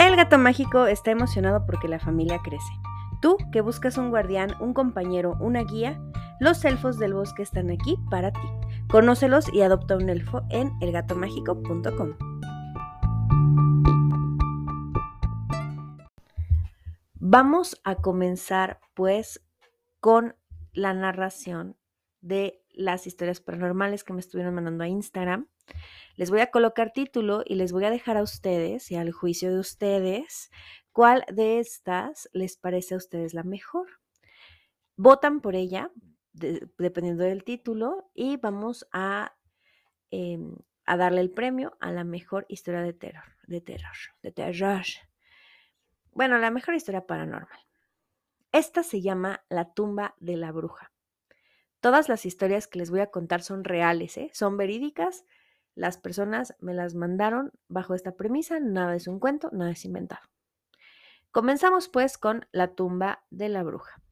El 0.00 0.16
gato 0.16 0.38
mágico 0.38 0.86
está 0.86 1.12
emocionado 1.12 1.64
porque 1.64 1.86
la 1.86 2.00
familia 2.00 2.40
crece. 2.42 2.72
Tú, 3.20 3.36
que 3.52 3.60
buscas 3.60 3.98
un 3.98 4.10
guardián, 4.10 4.56
un 4.58 4.74
compañero, 4.74 5.36
una 5.38 5.62
guía, 5.62 6.00
los 6.40 6.64
elfos 6.64 6.98
del 6.98 7.14
bosque 7.14 7.42
están 7.42 7.70
aquí 7.70 7.96
para 8.10 8.32
ti. 8.32 8.48
Conócelos 8.90 9.52
y 9.54 9.62
adopta 9.62 9.96
un 9.96 10.10
elfo 10.10 10.42
en 10.50 10.72
elgatomágico.com. 10.80 12.31
Vamos 17.34 17.80
a 17.82 17.94
comenzar 17.94 18.78
pues 18.92 19.42
con 20.00 20.36
la 20.74 20.92
narración 20.92 21.78
de 22.20 22.62
las 22.68 23.06
historias 23.06 23.40
paranormales 23.40 24.04
que 24.04 24.12
me 24.12 24.20
estuvieron 24.20 24.54
mandando 24.54 24.84
a 24.84 24.88
Instagram. 24.88 25.48
Les 26.16 26.28
voy 26.28 26.40
a 26.40 26.50
colocar 26.50 26.92
título 26.92 27.42
y 27.46 27.54
les 27.54 27.72
voy 27.72 27.86
a 27.86 27.90
dejar 27.90 28.18
a 28.18 28.22
ustedes 28.22 28.90
y 28.90 28.96
al 28.96 29.12
juicio 29.12 29.50
de 29.50 29.60
ustedes 29.60 30.50
cuál 30.92 31.24
de 31.32 31.58
estas 31.58 32.28
les 32.34 32.58
parece 32.58 32.92
a 32.92 32.98
ustedes 32.98 33.32
la 33.32 33.44
mejor. 33.44 33.86
Votan 34.96 35.40
por 35.40 35.54
ella, 35.54 35.90
dependiendo 36.34 37.24
del 37.24 37.44
título, 37.44 38.10
y 38.12 38.36
vamos 38.36 38.86
a, 38.92 39.38
em, 40.10 40.54
a 40.84 40.98
darle 40.98 41.22
el 41.22 41.30
premio 41.30 41.78
a 41.80 41.92
la 41.92 42.04
mejor 42.04 42.44
historia 42.50 42.82
de 42.82 42.92
terror, 42.92 43.24
de 43.46 43.62
terror, 43.62 43.96
de 44.20 44.32
terror. 44.32 44.84
Bueno, 46.12 46.38
la 46.38 46.50
mejor 46.50 46.74
historia 46.74 47.06
paranormal. 47.06 47.58
Esta 48.52 48.82
se 48.82 49.00
llama 49.00 49.44
La 49.48 49.72
tumba 49.72 50.14
de 50.20 50.36
la 50.36 50.52
bruja. 50.52 50.92
Todas 51.80 52.10
las 52.10 52.26
historias 52.26 52.68
que 52.68 52.78
les 52.78 52.90
voy 52.90 53.00
a 53.00 53.10
contar 53.10 53.42
son 53.42 53.64
reales, 53.64 54.18
¿eh? 54.18 54.30
son 54.34 54.58
verídicas. 54.58 55.24
Las 55.74 55.96
personas 55.96 56.54
me 56.60 56.74
las 56.74 56.94
mandaron 56.94 57.50
bajo 57.68 57.94
esta 57.94 58.14
premisa, 58.14 58.60
nada 58.60 58.94
es 58.94 59.08
un 59.08 59.20
cuento, 59.20 59.48
nada 59.52 59.70
es 59.70 59.86
inventado. 59.86 60.22
Comenzamos 61.30 61.88
pues 61.88 62.18
con 62.18 62.46
la 62.52 62.74
tumba 62.74 63.24
de 63.30 63.48
la 63.48 63.62
bruja. 63.62 64.02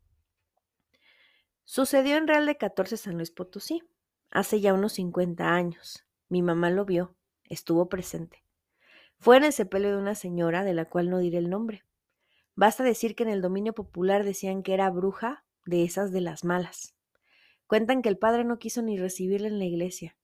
Sucedió 1.64 2.16
en 2.16 2.26
Real 2.26 2.46
de 2.46 2.56
14 2.56 2.96
San 2.96 3.16
Luis 3.16 3.30
Potosí, 3.30 3.82
hace 4.30 4.62
ya 4.62 4.72
unos 4.72 4.94
50 4.94 5.52
años. 5.52 6.06
Mi 6.30 6.40
mamá 6.40 6.70
lo 6.70 6.86
vio, 6.86 7.14
estuvo 7.44 7.90
presente. 7.90 8.42
Fue 9.18 9.36
en 9.36 9.44
el 9.44 9.52
sepelio 9.52 9.90
de 9.90 9.98
una 9.98 10.14
señora 10.14 10.64
de 10.64 10.72
la 10.72 10.86
cual 10.86 11.10
no 11.10 11.18
diré 11.18 11.36
el 11.36 11.50
nombre. 11.50 11.84
Basta 12.60 12.84
decir 12.84 13.14
que 13.14 13.22
en 13.22 13.30
el 13.30 13.40
dominio 13.40 13.72
popular 13.72 14.22
decían 14.22 14.62
que 14.62 14.74
era 14.74 14.90
bruja 14.90 15.46
de 15.64 15.82
esas 15.82 16.12
de 16.12 16.20
las 16.20 16.44
malas. 16.44 16.94
Cuentan 17.66 18.02
que 18.02 18.10
el 18.10 18.18
padre 18.18 18.44
no 18.44 18.58
quiso 18.58 18.82
ni 18.82 18.98
recibirla 18.98 19.48
en 19.48 19.58
la 19.58 19.64
iglesia, 19.64 20.18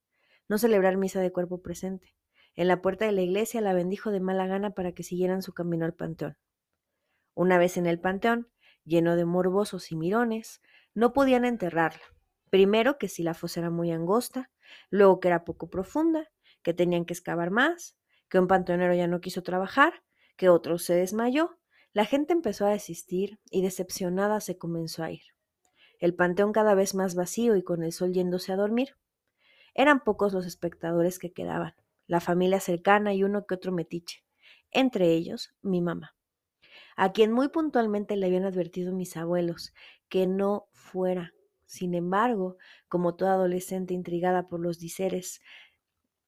no 0.47 0.59
celebrar 0.59 0.99
misa 0.99 1.19
de 1.19 1.33
cuerpo 1.33 1.63
presente. 1.63 2.15
En 2.55 2.69
la 2.69 2.83
puerta 2.83 3.07
de 3.07 3.13
la 3.13 3.23
iglesia 3.23 3.63
la 3.63 3.73
bendijo 3.73 4.11
de 4.11 4.21
mala 4.21 4.47
gana 4.47 4.73
para 4.73 4.93
que 4.93 5.03
siguieran 5.03 5.41
su 5.41 5.55
camino 5.55 5.87
al 5.87 5.95
panteón. 5.95 6.37
Una 7.33 7.57
vez 7.57 7.79
en 7.79 7.87
el 7.87 7.99
panteón, 7.99 8.51
lleno 8.85 9.17
de 9.17 9.25
morbosos 9.25 9.91
y 9.91 9.97
mirones, 9.97 10.61
no 10.93 11.15
podían 11.15 11.47
enterrarla. 11.47 12.05
Primero 12.51 12.99
que 12.99 13.09
si 13.09 13.23
la 13.23 13.33
fosa 13.33 13.61
era 13.61 13.71
muy 13.71 13.93
angosta, 13.93 14.51
luego 14.91 15.21
que 15.21 15.29
era 15.29 15.47
poco 15.47 15.71
profunda, 15.71 16.31
que 16.63 16.75
tenían 16.75 17.07
que 17.07 17.15
excavar 17.15 17.51
más, 17.51 17.97
que 18.29 18.39
un 18.39 18.47
panteonero 18.47 18.93
ya 18.93 19.07
no 19.07 19.23
quiso 19.23 19.43
trabajar, 19.43 20.03
que 20.37 20.51
otro 20.51 20.77
se 20.77 20.93
desmayó. 20.93 21.57
La 21.97 22.05
gente 22.05 22.35
empezó 22.35 22.67
a 22.67 22.71
desistir 22.71 23.41
y 23.51 23.63
decepcionada 23.63 24.41
se 24.41 24.59
comenzó 24.59 25.03
a 25.03 25.11
ir. 25.11 25.23
El 25.99 26.15
panteón 26.15 26.53
cada 26.53 26.75
vez 26.75 26.95
más 26.95 27.15
vacío 27.15 27.57
y 27.57 27.63
con 27.63 27.83
el 27.83 27.93
sol 27.93 28.13
yéndose 28.13 28.53
a 28.53 28.57
dormir. 28.57 28.97
Eran 29.73 30.05
pocos 30.05 30.35
los 30.35 30.45
espectadores 30.45 31.19
que 31.19 31.33
quedaban, 31.33 31.75
la 32.07 32.21
familia 32.21 32.61
cercana 32.61 33.15
y 33.15 33.25
uno 33.25 33.47
que 33.47 33.55
otro 33.55 33.73
metiche, 33.73 34.25
entre 34.71 35.13
ellos 35.15 35.55
mi 35.63 35.81
mamá 35.81 36.17
a 36.97 37.13
quien 37.13 37.31
muy 37.31 37.49
puntualmente 37.49 38.17
le 38.17 38.27
habían 38.27 38.45
advertido 38.45 38.93
mis 38.93 39.17
abuelos 39.17 39.75
que 40.09 40.27
no 40.27 40.69
fuera. 40.73 41.35
Sin 41.67 41.95
embargo, 41.95 42.57
como 42.89 43.17
toda 43.17 43.35
adolescente 43.35 43.93
intrigada 43.93 44.49
por 44.49 44.61
los 44.61 44.79
diseres 44.79 45.43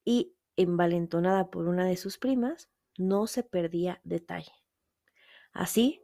y 0.04 0.34
envalentonada 0.56 1.50
por 1.50 1.68
una 1.68 1.86
de 1.86 1.96
sus 1.96 2.18
primas, 2.18 2.68
no 2.98 3.26
se 3.26 3.42
perdía 3.44 4.00
detalle. 4.04 4.57
Así, 5.52 6.02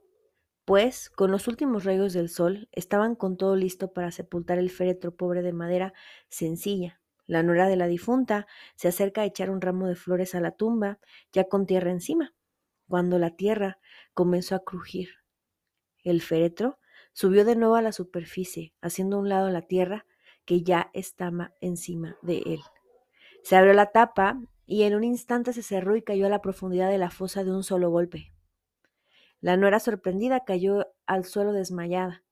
pues, 0.64 1.10
con 1.10 1.30
los 1.30 1.48
últimos 1.48 1.84
rayos 1.84 2.12
del 2.12 2.28
sol, 2.28 2.68
estaban 2.72 3.16
con 3.16 3.36
todo 3.36 3.56
listo 3.56 3.92
para 3.92 4.10
sepultar 4.10 4.58
el 4.58 4.70
féretro 4.70 5.14
pobre 5.14 5.42
de 5.42 5.52
madera 5.52 5.92
sencilla. 6.28 7.00
La 7.26 7.42
nuera 7.42 7.68
de 7.68 7.76
la 7.76 7.86
difunta 7.86 8.46
se 8.76 8.88
acerca 8.88 9.22
a 9.22 9.24
echar 9.26 9.50
un 9.50 9.60
ramo 9.60 9.86
de 9.86 9.96
flores 9.96 10.34
a 10.34 10.40
la 10.40 10.52
tumba, 10.52 10.98
ya 11.32 11.44
con 11.44 11.66
tierra 11.66 11.90
encima 11.90 12.34
cuando 12.88 13.18
la 13.18 13.30
tierra 13.30 13.78
comenzó 14.12 14.54
a 14.54 14.64
crujir. 14.64 15.08
El 16.02 16.20
féretro 16.20 16.78
subió 17.12 17.44
de 17.44 17.56
nuevo 17.56 17.76
a 17.76 17.82
la 17.82 17.92
superficie, 17.92 18.74
haciendo 18.80 19.16
a 19.16 19.20
un 19.20 19.28
lado 19.28 19.50
la 19.50 19.62
tierra 19.62 20.06
que 20.44 20.62
ya 20.62 20.90
estaba 20.92 21.54
encima 21.60 22.16
de 22.22 22.38
él. 22.46 22.60
Se 23.42 23.56
abrió 23.56 23.72
la 23.72 23.92
tapa 23.92 24.40
y 24.66 24.82
en 24.82 24.94
un 24.94 25.04
instante 25.04 25.52
se 25.52 25.62
cerró 25.62 25.96
y 25.96 26.02
cayó 26.02 26.26
a 26.26 26.30
la 26.30 26.42
profundidad 26.42 26.90
de 26.90 26.98
la 26.98 27.10
fosa 27.10 27.44
de 27.44 27.52
un 27.52 27.64
solo 27.64 27.90
golpe. 27.90 28.33
La 29.44 29.58
nuera 29.58 29.78
sorprendida 29.78 30.46
cayó 30.46 30.86
al 31.04 31.26
suelo 31.26 31.52
desmayada. 31.52 32.24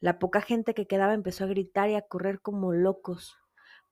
La 0.00 0.18
poca 0.18 0.42
gente 0.42 0.74
que 0.74 0.86
quedaba 0.86 1.14
empezó 1.14 1.44
a 1.44 1.46
gritar 1.46 1.88
y 1.88 1.94
a 1.94 2.02
correr 2.02 2.42
como 2.42 2.74
locos. 2.74 3.38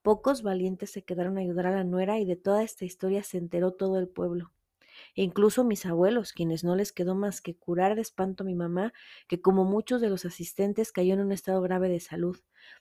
Pocos 0.03 0.43
valientes 0.43 0.91
se 0.91 1.03
quedaron 1.03 1.39
a 1.39 1.41
ayudar 1.41 1.69
a 1.69 1.71
la 1.71 1.85
nuera 1.85 2.19
y 2.19 2.27
de 2.27 2.37
toda 2.37 2.63
esta 2.63 2.85
historia 2.85 3.23
se 3.23 3.39
enteró 3.39 3.73
todo 3.73 3.99
el 3.99 4.09
pueblo 4.09 4.53
incluso 5.15 5.65
mis 5.65 5.87
abuelos, 5.87 6.33
quienes 6.33 6.65
no 6.65 6.77
les 6.77 6.93
quedó 6.93 7.15
más 7.15 7.41
que 7.41 7.57
curar 7.57 7.95
de 7.95 8.03
espanto 8.03 8.45
a 8.45 8.47
mi 8.47 8.55
mamá, 8.55 8.93
que 9.29 9.41
como 9.41 9.65
muchos 9.65 10.01
de 10.01 10.11
los 10.11 10.25
asistentes 10.25 10.93
cayó 10.93 11.15
en 11.15 11.21
un 11.21 11.33
estado 11.33 11.61
grave 11.63 11.89
de 11.89 12.01
salud. 12.01 12.39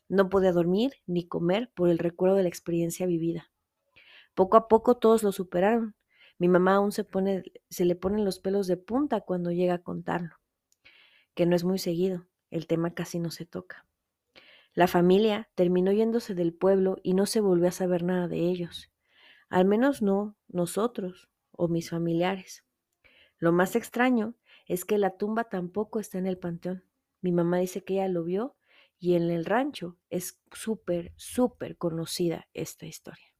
No 0.07 0.29
podía 0.29 0.51
dormir 0.51 0.93
ni 1.07 1.27
comer 1.27 1.71
por 1.73 1.89
el 1.89 1.99
recuerdo 1.99 2.35
de 2.35 2.43
la 2.43 2.49
experiencia 2.49 3.05
vivida. 3.05 3.49
Poco 4.33 4.57
a 4.57 4.67
poco 4.67 4.97
todos 4.97 5.23
lo 5.23 5.31
superaron. 5.31 5.95
Mi 6.37 6.47
mamá 6.47 6.75
aún 6.75 6.91
se, 6.91 7.03
pone, 7.03 7.43
le 7.77 7.95
ponen 7.95 8.25
los 8.25 8.39
pelos 8.39 8.67
de 8.67 8.77
punta 8.77 9.21
cuando 9.21 9.51
llega 9.51 9.75
a 9.75 9.83
contarlo, 9.83 10.35
que 11.33 11.45
no 11.45 11.55
es 11.55 11.63
muy 11.63 11.79
seguido, 11.79 12.27
el 12.51 12.67
tema 12.67 12.93
casi 12.93 13.19
no 13.19 13.31
se 13.31 13.45
toca. 13.45 13.85
La 14.73 14.87
familia 14.87 15.49
terminó 15.55 15.93
yéndose 15.93 16.35
del 16.35 16.53
pueblo 16.53 16.97
y 17.01 17.13
no 17.13 17.25
se 17.25 17.39
volvió 17.39 17.69
a 17.69 17.71
saber 17.71 18.03
nada 18.03 18.27
de 18.27 18.39
ellos. 18.39 18.91
Al 19.47 19.65
menos 19.65 20.01
no 20.01 20.35
nosotros, 20.49 21.29
o 21.51 21.69
mis 21.69 21.89
familiares. 21.89 22.65
Lo 23.37 23.51
más 23.51 23.75
extraño 23.75 24.35
es 24.67 24.85
que 24.85 24.97
la 24.97 25.17
tumba 25.17 25.45
tampoco 25.45 25.99
está 25.99 26.17
en 26.17 26.27
el 26.27 26.37
panteón. 26.37 26.83
Mi 27.21 27.31
mamá 27.31 27.59
dice 27.59 27.83
que 27.83 27.95
ella 27.95 28.07
lo 28.07 28.23
vio 28.23 28.55
y 28.99 29.15
en 29.15 29.29
el 29.29 29.45
rancho 29.45 29.97
es 30.09 30.41
súper, 30.51 31.13
súper 31.15 31.77
conocida 31.77 32.47
esta 32.53 32.85
historia. 32.85 33.34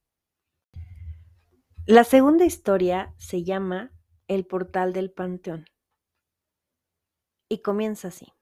La 1.88 2.04
segunda 2.04 2.45
historia 2.45 3.13
se 3.19 3.43
llama 3.43 3.91
El 4.28 4.48
portal 4.48 4.91
del 4.91 5.12
panteón 5.12 5.65
y 7.48 7.60
comienza 7.60 8.08
así. 8.08 8.34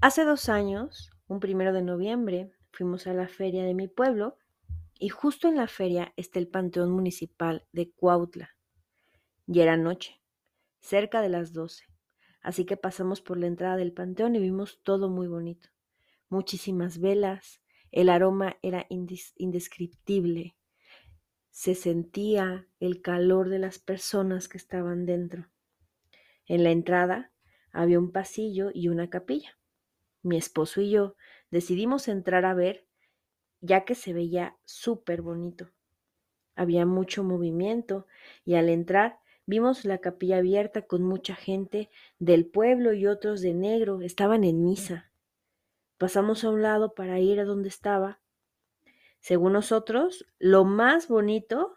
Hace 0.00 0.24
dos 0.24 0.48
años, 0.48 1.12
un 1.28 1.38
primero 1.38 1.72
de 1.72 1.82
noviembre, 1.82 2.50
fuimos 2.72 3.06
a 3.06 3.12
la 3.12 3.28
feria 3.28 3.62
de 3.62 3.74
mi 3.74 3.86
pueblo 3.86 4.38
y 4.98 5.10
justo 5.10 5.46
en 5.46 5.54
la 5.54 5.68
feria 5.68 6.12
está 6.16 6.40
el 6.40 6.48
Panteón 6.48 6.90
Municipal 6.90 7.64
de 7.70 7.92
Cuautla. 7.92 8.50
Y 9.46 9.60
era 9.60 9.76
noche, 9.76 10.20
cerca 10.80 11.22
de 11.22 11.28
las 11.28 11.52
doce, 11.52 11.84
así 12.42 12.64
que 12.64 12.76
pasamos 12.76 13.20
por 13.20 13.38
la 13.38 13.46
entrada 13.46 13.76
del 13.76 13.92
panteón 13.92 14.34
y 14.34 14.40
vimos 14.40 14.80
todo 14.82 15.08
muy 15.08 15.28
bonito. 15.28 15.68
Muchísimas 16.28 16.98
velas, 16.98 17.62
el 17.92 18.08
aroma 18.08 18.56
era 18.62 18.88
indescriptible, 18.88 20.56
se 21.50 21.74
sentía 21.74 22.66
el 22.78 23.02
calor 23.02 23.48
de 23.48 23.58
las 23.58 23.78
personas 23.78 24.48
que 24.48 24.58
estaban 24.58 25.06
dentro. 25.06 25.48
En 26.46 26.64
la 26.64 26.70
entrada 26.70 27.32
había 27.72 27.98
un 27.98 28.12
pasillo 28.12 28.70
y 28.72 28.88
una 28.88 29.10
capilla. 29.10 29.58
Mi 30.22 30.36
esposo 30.36 30.80
y 30.80 30.90
yo 30.90 31.16
decidimos 31.50 32.08
entrar 32.08 32.44
a 32.44 32.54
ver 32.54 32.86
ya 33.60 33.84
que 33.84 33.94
se 33.94 34.12
veía 34.12 34.56
súper 34.64 35.22
bonito. 35.22 35.70
Había 36.54 36.86
mucho 36.86 37.24
movimiento 37.24 38.06
y 38.44 38.54
al 38.54 38.68
entrar 38.68 39.18
vimos 39.46 39.84
la 39.84 39.98
capilla 39.98 40.38
abierta 40.38 40.82
con 40.82 41.02
mucha 41.02 41.34
gente 41.34 41.90
del 42.18 42.46
pueblo 42.46 42.92
y 42.92 43.06
otros 43.06 43.40
de 43.40 43.54
negro, 43.54 44.00
estaban 44.00 44.44
en 44.44 44.62
misa. 44.62 45.10
Pasamos 45.98 46.44
a 46.44 46.50
un 46.50 46.62
lado 46.62 46.94
para 46.94 47.18
ir 47.20 47.40
a 47.40 47.44
donde 47.44 47.68
estaba. 47.68 48.20
Según 49.20 49.52
nosotros, 49.52 50.26
lo 50.38 50.64
más 50.64 51.08
bonito 51.08 51.74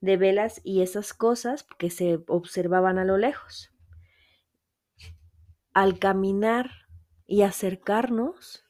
de 0.00 0.16
velas 0.16 0.60
y 0.64 0.82
esas 0.82 1.14
cosas 1.14 1.64
que 1.78 1.90
se 1.90 2.22
observaban 2.26 2.98
a 2.98 3.04
lo 3.04 3.16
lejos. 3.16 3.72
Al 5.72 5.98
caminar 5.98 6.70
y 7.26 7.42
acercarnos, 7.42 8.64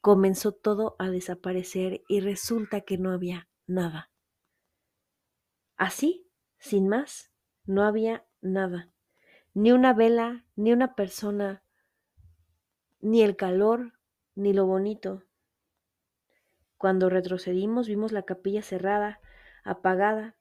comenzó 0.00 0.52
todo 0.52 0.96
a 0.98 1.10
desaparecer 1.10 2.02
y 2.08 2.20
resulta 2.20 2.80
que 2.80 2.96
no 2.96 3.12
había 3.12 3.48
nada. 3.66 4.10
Así, 5.76 6.26
sin 6.58 6.88
más, 6.88 7.30
no 7.66 7.84
había 7.84 8.26
nada. 8.40 8.90
Ni 9.52 9.72
una 9.72 9.92
vela, 9.92 10.46
ni 10.56 10.72
una 10.72 10.94
persona, 10.94 11.62
ni 13.00 13.22
el 13.22 13.36
calor, 13.36 13.92
ni 14.34 14.52
lo 14.52 14.66
bonito. 14.66 15.27
Cuando 16.78 17.10
retrocedimos 17.10 17.88
vimos 17.88 18.12
la 18.12 18.22
capilla 18.22 18.62
cerrada, 18.62 19.20
apagada, 19.64 20.36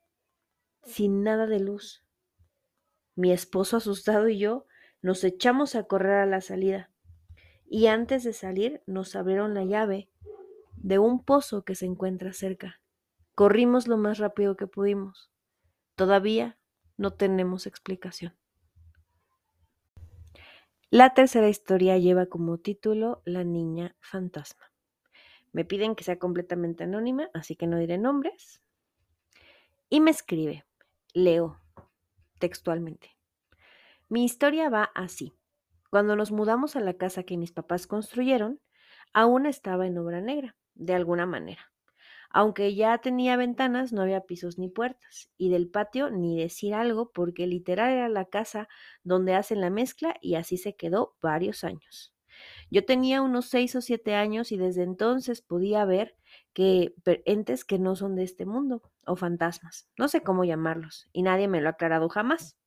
sin 0.84 1.23
nada 1.23 1.47
de 1.47 1.60
luz. 1.60 2.06
Mi 3.15 3.32
esposo 3.32 3.78
asustado 3.78 4.30
y 4.30 4.38
yo 4.38 4.67
nos 5.02 5.23
echamos 5.23 5.76
a 5.76 5.84
correr 5.84 6.19
a 6.19 6.26
la 6.28 6.41
salida 6.41 6.91
y 7.65 7.88
antes 7.88 8.23
de 8.23 8.34
salir 8.34 8.82
nos 8.86 9.15
abrieron 9.15 9.56
la 9.56 9.65
llave 9.65 10.10
de 10.76 11.00
un 11.00 11.23
pozo 11.23 11.63
que 11.63 11.73
se 11.73 11.86
encuentra 11.86 12.32
cerca. 12.34 12.82
Corrimos 13.34 13.88
lo 13.88 13.97
más 13.97 14.19
rápido 14.19 14.56
que 14.56 14.67
pudimos. 14.67 15.32
Todavía 15.95 16.58
no 16.97 17.12
tenemos 17.12 17.65
explicación. 17.65 18.38
La 20.89 21.13
tercera 21.13 21.50
historia 21.50 21.97
lleva 21.97 22.28
como 22.28 22.60
título 22.60 23.21
La 23.26 23.43
niña 23.43 23.95
fantasma. 24.00 24.66
Me 25.58 25.65
piden 25.65 25.96
que 25.96 26.04
sea 26.04 26.20
completamente 26.20 26.84
anónima, 26.84 27.32
así 27.34 27.56
que 27.56 27.65
no 27.65 27.80
diré 27.80 27.98
nombres. 27.98 28.62
Y 29.89 30.02
me 30.02 30.12
escribe, 30.12 30.67
leo 31.15 31.60
textualmente. 32.38 33.17
Mi 34.08 34.24
historia 34.24 34.70
va 34.70 34.91
así. 34.93 35.34
Cuando 35.89 36.15
nos 36.15 36.32
mudamos 36.32 36.76
a 36.76 36.80
la 36.80 36.93
casa 36.93 37.24
que 37.24 37.38
mis 37.38 37.54
papás 37.54 37.88
construyeron, 37.88 38.62
aún 39.13 39.48
estaba 39.48 39.88
en 39.88 39.98
obra 39.98 40.22
negra, 40.22 40.56
de 40.76 40.93
alguna 40.93 41.26
manera. 41.26 41.72
Aunque 42.30 42.76
ya 42.76 42.96
tenía 43.00 43.36
ventanas, 43.36 43.91
no 43.91 44.04
había 44.04 44.28
pisos 44.28 44.60
ni 44.60 44.70
puertas, 44.70 45.32
y 45.39 45.50
del 45.50 45.72
patio 45.72 46.12
ni 46.12 46.39
decir 46.39 46.76
algo, 46.76 47.12
porque 47.12 47.48
literal 47.48 47.93
era 47.93 48.10
la 48.10 48.26
casa 48.26 48.67
donde 49.02 49.34
hacen 49.34 49.62
la 49.62 49.72
mezcla 49.72 50.17
y 50.22 50.36
así 50.36 50.56
se 50.58 50.76
quedó 50.76 51.15
varios 51.20 51.63
años. 51.63 52.13
Yo 52.69 52.86
tenía 52.86 53.21
unos 53.21 53.47
seis 53.47 53.76
o 53.76 53.82
siete 53.82 54.15
años 54.15 54.52
y 54.52 54.58
desde 54.58 54.84
entonces 54.84 55.41
podía 55.41 55.86
ver 55.86 56.15
que 56.54 56.93
entes 57.26 57.65
que 57.65 57.80
no 57.80 57.95
son 57.95 58.15
de 58.15 58.23
este 58.23 58.45
mundo, 58.45 58.82
o 59.06 59.15
fantasmas, 59.15 59.88
no 59.97 60.08
sé 60.08 60.21
cómo 60.21 60.43
llamarlos, 60.43 61.08
y 61.13 61.23
nadie 61.23 61.47
me 61.47 61.62
lo 61.62 61.67
ha 61.69 61.71
aclarado 61.71 62.10
jamás, 62.10 62.58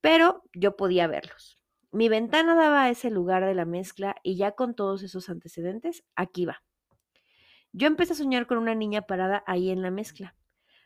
pero 0.00 0.42
yo 0.52 0.76
podía 0.76 1.06
verlos. 1.06 1.60
Mi 1.92 2.08
ventana 2.08 2.54
daba 2.54 2.84
a 2.84 2.90
ese 2.90 3.10
lugar 3.10 3.44
de 3.44 3.54
la 3.54 3.64
mezcla 3.64 4.16
y 4.22 4.36
ya 4.36 4.52
con 4.52 4.74
todos 4.74 5.02
esos 5.02 5.28
antecedentes, 5.28 6.04
aquí 6.14 6.46
va. 6.46 6.62
Yo 7.72 7.86
empecé 7.86 8.12
a 8.14 8.16
soñar 8.16 8.46
con 8.46 8.58
una 8.58 8.74
niña 8.74 9.02
parada 9.02 9.44
ahí 9.46 9.70
en 9.70 9.82
la 9.82 9.90
mezcla. 9.90 10.34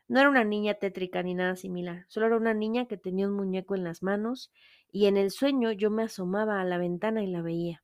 No 0.07 0.20
era 0.20 0.29
una 0.29 0.44
niña 0.44 0.74
tétrica 0.74 1.22
ni 1.22 1.35
nada 1.35 1.57
similar, 1.57 2.05
solo 2.09 2.27
era 2.27 2.37
una 2.37 2.53
niña 2.53 2.87
que 2.87 2.98
tenía 2.98 3.27
un 3.27 3.35
muñeco 3.35 3.74
en 3.74 3.85
las 3.85 4.03
manos 4.03 4.53
y 4.92 5.07
en 5.07 5.16
el 5.16 5.31
sueño 5.31 5.72
yo 5.72 5.90
me 5.90 6.03
asomaba 6.03 6.61
a 6.61 6.64
la 6.64 6.77
ventana 6.77 7.22
y 7.22 7.27
la 7.27 7.40
veía. 7.40 7.83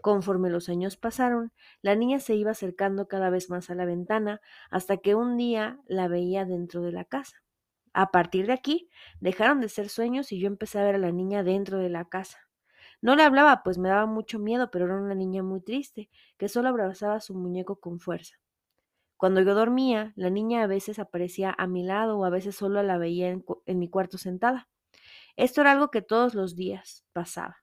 Conforme 0.00 0.50
los 0.50 0.68
años 0.68 0.96
pasaron, 0.96 1.52
la 1.82 1.96
niña 1.96 2.20
se 2.20 2.34
iba 2.34 2.52
acercando 2.52 3.08
cada 3.08 3.30
vez 3.30 3.50
más 3.50 3.68
a 3.70 3.74
la 3.74 3.84
ventana 3.84 4.40
hasta 4.70 4.98
que 4.98 5.14
un 5.14 5.36
día 5.36 5.80
la 5.86 6.08
veía 6.08 6.44
dentro 6.44 6.82
de 6.82 6.92
la 6.92 7.04
casa. 7.04 7.42
A 7.92 8.10
partir 8.12 8.46
de 8.46 8.52
aquí, 8.52 8.88
dejaron 9.20 9.60
de 9.60 9.68
ser 9.68 9.88
sueños 9.88 10.30
y 10.30 10.38
yo 10.38 10.46
empecé 10.46 10.78
a 10.78 10.84
ver 10.84 10.94
a 10.94 10.98
la 10.98 11.10
niña 11.10 11.42
dentro 11.42 11.78
de 11.78 11.88
la 11.88 12.04
casa. 12.04 12.38
No 13.00 13.16
le 13.16 13.22
hablaba, 13.24 13.62
pues 13.64 13.78
me 13.78 13.88
daba 13.88 14.06
mucho 14.06 14.38
miedo, 14.38 14.70
pero 14.70 14.84
era 14.86 14.96
una 14.96 15.14
niña 15.14 15.42
muy 15.42 15.60
triste, 15.60 16.10
que 16.36 16.48
solo 16.48 16.68
abrazaba 16.68 17.16
a 17.16 17.20
su 17.20 17.34
muñeco 17.34 17.80
con 17.80 17.98
fuerza. 18.00 18.36
Cuando 19.16 19.40
yo 19.40 19.54
dormía, 19.54 20.12
la 20.16 20.30
niña 20.30 20.62
a 20.62 20.68
veces 20.68 20.98
aparecía 21.00 21.54
a 21.58 21.66
mi 21.66 21.82
lado 21.82 22.18
o 22.18 22.24
a 22.24 22.30
veces 22.30 22.54
solo 22.54 22.82
la 22.84 22.98
veía 22.98 23.30
en, 23.30 23.44
en 23.66 23.78
mi 23.78 23.88
cuarto 23.88 24.16
sentada. 24.18 24.68
Esto 25.36 25.60
era 25.62 25.72
algo 25.72 25.90
que 25.90 26.02
todos 26.02 26.34
los 26.34 26.56
días 26.56 27.04
pasaba. 27.12 27.58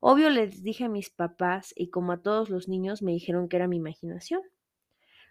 Obvio 0.00 0.30
les 0.30 0.62
dije 0.62 0.84
a 0.84 0.88
mis 0.88 1.10
papás 1.10 1.74
y 1.76 1.90
como 1.90 2.12
a 2.12 2.22
todos 2.22 2.48
los 2.48 2.68
niños 2.68 3.02
me 3.02 3.12
dijeron 3.12 3.48
que 3.48 3.56
era 3.56 3.68
mi 3.68 3.76
imaginación. 3.76 4.40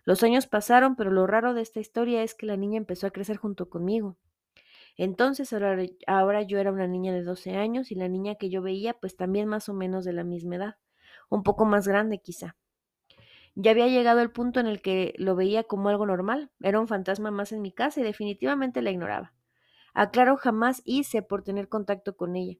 Los 0.05 0.21
años 0.23 0.45
pasaron, 0.45 0.95
pero 0.95 1.11
lo 1.11 1.25
raro 1.25 1.55
de 1.55 1.61
esta 1.61 1.79
historia 1.79 2.21
es 2.21 2.35
que 2.35 2.45
la 2.45 2.55
niña 2.55 2.77
empezó 2.77 3.07
a 3.07 3.11
crecer 3.11 3.37
junto 3.37 3.69
conmigo. 3.69 4.17
Entonces 4.95 5.53
ahora, 5.53 6.41
yo 6.43 6.59
era 6.59 6.71
una 6.71 6.87
niña 6.87 7.13
de 7.13 7.23
12 7.23 7.55
años 7.55 7.91
y 7.91 7.95
la 7.95 8.07
niña 8.07 8.35
que 8.35 8.49
yo 8.49 8.61
veía 8.61 8.93
pues 8.93 9.15
también 9.15 9.47
más 9.47 9.69
o 9.69 9.73
menos 9.73 10.05
de 10.05 10.13
la 10.13 10.23
misma 10.23 10.57
edad, 10.57 10.75
un 11.29 11.41
poco 11.41 11.65
más 11.65 11.87
grande 11.87 12.19
quizá. 12.19 12.55
Ya 13.55 13.71
había 13.71 13.87
llegado 13.87 14.21
el 14.21 14.31
punto 14.31 14.59
en 14.59 14.67
el 14.67 14.81
que 14.81 15.13
lo 15.17 15.35
veía 15.35 15.63
como 15.63 15.89
algo 15.89 16.05
normal, 16.05 16.51
era 16.61 16.79
un 16.79 16.87
fantasma 16.87 17.31
más 17.31 17.51
en 17.51 17.61
mi 17.61 17.71
casa 17.71 18.01
y 18.01 18.03
definitivamente 18.03 18.81
la 18.81 18.91
ignoraba. 18.91 19.33
Aclaro, 19.93 20.37
jamás 20.37 20.81
hice 20.85 21.21
por 21.21 21.43
tener 21.43 21.69
contacto 21.69 22.15
con 22.15 22.35
ella. 22.35 22.57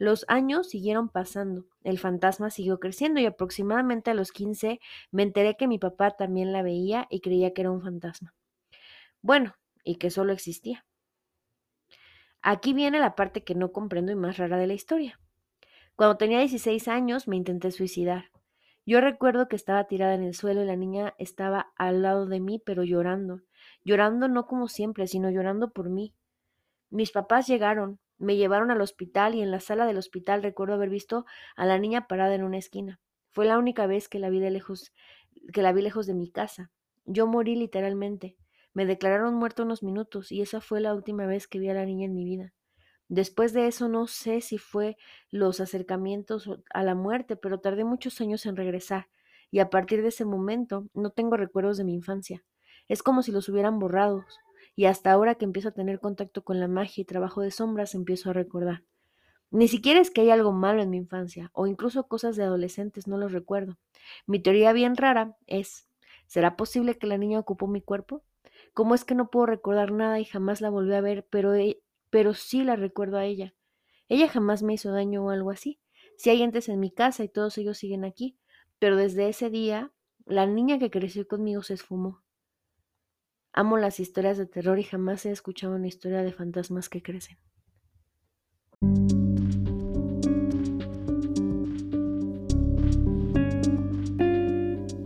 Los 0.00 0.24
años 0.28 0.70
siguieron 0.70 1.10
pasando, 1.10 1.66
el 1.84 1.98
fantasma 1.98 2.48
siguió 2.48 2.80
creciendo 2.80 3.20
y 3.20 3.26
aproximadamente 3.26 4.10
a 4.10 4.14
los 4.14 4.32
15 4.32 4.80
me 5.10 5.22
enteré 5.22 5.58
que 5.58 5.68
mi 5.68 5.78
papá 5.78 6.12
también 6.12 6.54
la 6.54 6.62
veía 6.62 7.06
y 7.10 7.20
creía 7.20 7.52
que 7.52 7.60
era 7.60 7.70
un 7.70 7.82
fantasma. 7.82 8.34
Bueno, 9.20 9.56
y 9.84 9.96
que 9.96 10.08
solo 10.08 10.32
existía. 10.32 10.86
Aquí 12.40 12.72
viene 12.72 12.98
la 12.98 13.14
parte 13.14 13.44
que 13.44 13.54
no 13.54 13.72
comprendo 13.72 14.10
y 14.10 14.14
más 14.14 14.38
rara 14.38 14.56
de 14.56 14.68
la 14.68 14.72
historia. 14.72 15.20
Cuando 15.96 16.16
tenía 16.16 16.38
16 16.38 16.88
años 16.88 17.28
me 17.28 17.36
intenté 17.36 17.70
suicidar. 17.70 18.30
Yo 18.86 19.02
recuerdo 19.02 19.48
que 19.48 19.56
estaba 19.56 19.84
tirada 19.84 20.14
en 20.14 20.22
el 20.22 20.34
suelo 20.34 20.62
y 20.62 20.66
la 20.66 20.76
niña 20.76 21.14
estaba 21.18 21.72
al 21.76 22.00
lado 22.00 22.24
de 22.24 22.40
mí, 22.40 22.58
pero 22.64 22.84
llorando. 22.84 23.42
Llorando 23.84 24.28
no 24.28 24.46
como 24.46 24.66
siempre, 24.66 25.06
sino 25.06 25.28
llorando 25.28 25.72
por 25.74 25.90
mí. 25.90 26.14
Mis 26.88 27.12
papás 27.12 27.46
llegaron, 27.46 28.00
me 28.20 28.36
llevaron 28.36 28.70
al 28.70 28.80
hospital 28.80 29.34
y 29.34 29.42
en 29.42 29.50
la 29.50 29.60
sala 29.60 29.86
del 29.86 29.96
hospital 29.96 30.42
recuerdo 30.42 30.74
haber 30.74 30.90
visto 30.90 31.26
a 31.56 31.66
la 31.66 31.78
niña 31.78 32.06
parada 32.06 32.34
en 32.34 32.44
una 32.44 32.58
esquina. 32.58 33.00
Fue 33.30 33.46
la 33.46 33.58
única 33.58 33.86
vez 33.86 34.08
que 34.08 34.18
la 34.18 34.30
vi 34.30 34.40
de 34.40 34.50
lejos, 34.50 34.92
que 35.52 35.62
la 35.62 35.72
vi 35.72 35.82
lejos 35.82 36.06
de 36.06 36.14
mi 36.14 36.30
casa. 36.30 36.70
Yo 37.06 37.26
morí 37.26 37.56
literalmente. 37.56 38.36
Me 38.74 38.86
declararon 38.86 39.34
muerto 39.34 39.64
unos 39.64 39.82
minutos 39.82 40.30
y 40.30 40.42
esa 40.42 40.60
fue 40.60 40.80
la 40.80 40.94
última 40.94 41.26
vez 41.26 41.48
que 41.48 41.58
vi 41.58 41.68
a 41.70 41.74
la 41.74 41.86
niña 41.86 42.04
en 42.04 42.14
mi 42.14 42.24
vida. 42.24 42.52
Después 43.08 43.52
de 43.52 43.66
eso 43.66 43.88
no 43.88 44.06
sé 44.06 44.40
si 44.40 44.58
fue 44.58 44.96
los 45.30 45.60
acercamientos 45.60 46.48
a 46.72 46.82
la 46.84 46.94
muerte, 46.94 47.34
pero 47.34 47.58
tardé 47.58 47.82
muchos 47.84 48.20
años 48.20 48.46
en 48.46 48.54
regresar 48.54 49.08
y 49.50 49.58
a 49.58 49.70
partir 49.70 50.02
de 50.02 50.08
ese 50.08 50.24
momento 50.24 50.86
no 50.94 51.10
tengo 51.10 51.36
recuerdos 51.36 51.76
de 51.76 51.84
mi 51.84 51.94
infancia. 51.94 52.44
Es 52.86 53.02
como 53.02 53.22
si 53.22 53.32
los 53.32 53.48
hubieran 53.48 53.78
borrado 53.78 54.24
y 54.76 54.86
hasta 54.86 55.12
ahora 55.12 55.34
que 55.34 55.44
empiezo 55.44 55.68
a 55.68 55.72
tener 55.72 56.00
contacto 56.00 56.44
con 56.44 56.60
la 56.60 56.68
magia 56.68 57.02
y 57.02 57.04
trabajo 57.04 57.42
de 57.42 57.50
sombras 57.50 57.94
empiezo 57.94 58.30
a 58.30 58.32
recordar. 58.32 58.84
Ni 59.50 59.66
siquiera 59.66 60.00
es 60.00 60.10
que 60.10 60.20
haya 60.20 60.34
algo 60.34 60.52
malo 60.52 60.80
en 60.80 60.90
mi 60.90 60.96
infancia 60.96 61.50
o 61.54 61.66
incluso 61.66 62.06
cosas 62.06 62.36
de 62.36 62.44
adolescentes, 62.44 63.08
no 63.08 63.18
los 63.18 63.32
recuerdo. 63.32 63.78
Mi 64.26 64.38
teoría 64.40 64.72
bien 64.72 64.96
rara 64.96 65.36
es, 65.46 65.88
¿será 66.26 66.56
posible 66.56 66.96
que 66.96 67.08
la 67.08 67.18
niña 67.18 67.40
ocupó 67.40 67.66
mi 67.66 67.82
cuerpo? 67.82 68.22
¿Cómo 68.74 68.94
es 68.94 69.04
que 69.04 69.16
no 69.16 69.28
puedo 69.30 69.46
recordar 69.46 69.90
nada 69.90 70.20
y 70.20 70.24
jamás 70.24 70.60
la 70.60 70.70
volví 70.70 70.94
a 70.94 71.00
ver, 71.00 71.26
pero, 71.30 71.54
e, 71.54 71.82
pero 72.10 72.34
sí 72.34 72.62
la 72.62 72.76
recuerdo 72.76 73.18
a 73.18 73.24
ella? 73.24 73.54
Ella 74.08 74.28
jamás 74.28 74.62
me 74.62 74.74
hizo 74.74 74.92
daño 74.92 75.24
o 75.24 75.30
algo 75.30 75.50
así. 75.50 75.80
Si 76.16 76.30
hay 76.30 76.42
entes 76.42 76.68
en 76.68 76.78
mi 76.78 76.92
casa 76.92 77.24
y 77.24 77.28
todos 77.28 77.58
ellos 77.58 77.78
siguen 77.78 78.04
aquí, 78.04 78.36
pero 78.78 78.96
desde 78.96 79.28
ese 79.28 79.50
día, 79.50 79.92
la 80.26 80.46
niña 80.46 80.78
que 80.78 80.90
creció 80.90 81.26
conmigo 81.26 81.62
se 81.62 81.74
esfumó. 81.74 82.22
Amo 83.52 83.78
las 83.78 83.98
historias 83.98 84.38
de 84.38 84.46
terror 84.46 84.78
y 84.78 84.84
jamás 84.84 85.26
he 85.26 85.32
escuchado 85.32 85.74
una 85.74 85.88
historia 85.88 86.22
de 86.22 86.32
fantasmas 86.32 86.88
que 86.88 87.02
crecen. 87.02 87.36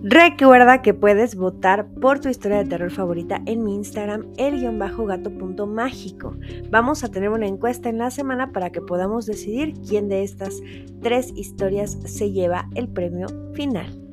Recuerda 0.06 0.82
que 0.82 0.92
puedes 0.92 1.34
votar 1.34 1.88
por 1.94 2.20
tu 2.20 2.28
historia 2.28 2.58
de 2.58 2.66
terror 2.66 2.90
favorita 2.90 3.40
en 3.46 3.64
mi 3.64 3.74
Instagram, 3.74 4.30
el-gato.mágico. 4.36 6.36
Vamos 6.70 7.02
a 7.02 7.10
tener 7.10 7.30
una 7.30 7.46
encuesta 7.46 7.88
en 7.88 7.98
la 7.98 8.10
semana 8.10 8.52
para 8.52 8.70
que 8.70 8.82
podamos 8.82 9.24
decidir 9.24 9.72
quién 9.88 10.08
de 10.08 10.22
estas 10.22 10.60
tres 11.00 11.32
historias 11.34 11.98
se 12.04 12.30
lleva 12.30 12.68
el 12.74 12.88
premio 12.88 13.26
final. 13.54 14.03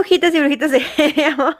Brujitas 0.00 0.34
y 0.34 0.40
brujitas 0.40 0.70
de 0.70 0.80
amor. 1.26 1.56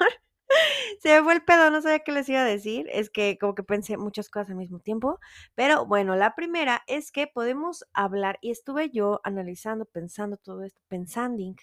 Se 1.00 1.10
me 1.10 1.22
fue 1.22 1.34
el 1.34 1.44
pedo, 1.44 1.70
no 1.70 1.82
sabía 1.82 1.98
qué 1.98 2.10
les 2.10 2.26
iba 2.30 2.40
a 2.40 2.44
decir. 2.44 2.86
Es 2.90 3.10
que 3.10 3.36
como 3.38 3.54
que 3.54 3.62
pensé 3.62 3.98
muchas 3.98 4.30
cosas 4.30 4.48
al 4.48 4.56
mismo 4.56 4.80
tiempo. 4.80 5.18
Pero 5.54 5.84
bueno, 5.84 6.16
la 6.16 6.34
primera 6.34 6.82
es 6.86 7.12
que 7.12 7.26
podemos 7.26 7.84
hablar, 7.92 8.38
y 8.40 8.50
estuve 8.50 8.88
yo 8.88 9.20
analizando, 9.24 9.84
pensando 9.84 10.38
todo 10.38 10.64
esto, 10.64 10.80
pensando, 10.88 11.54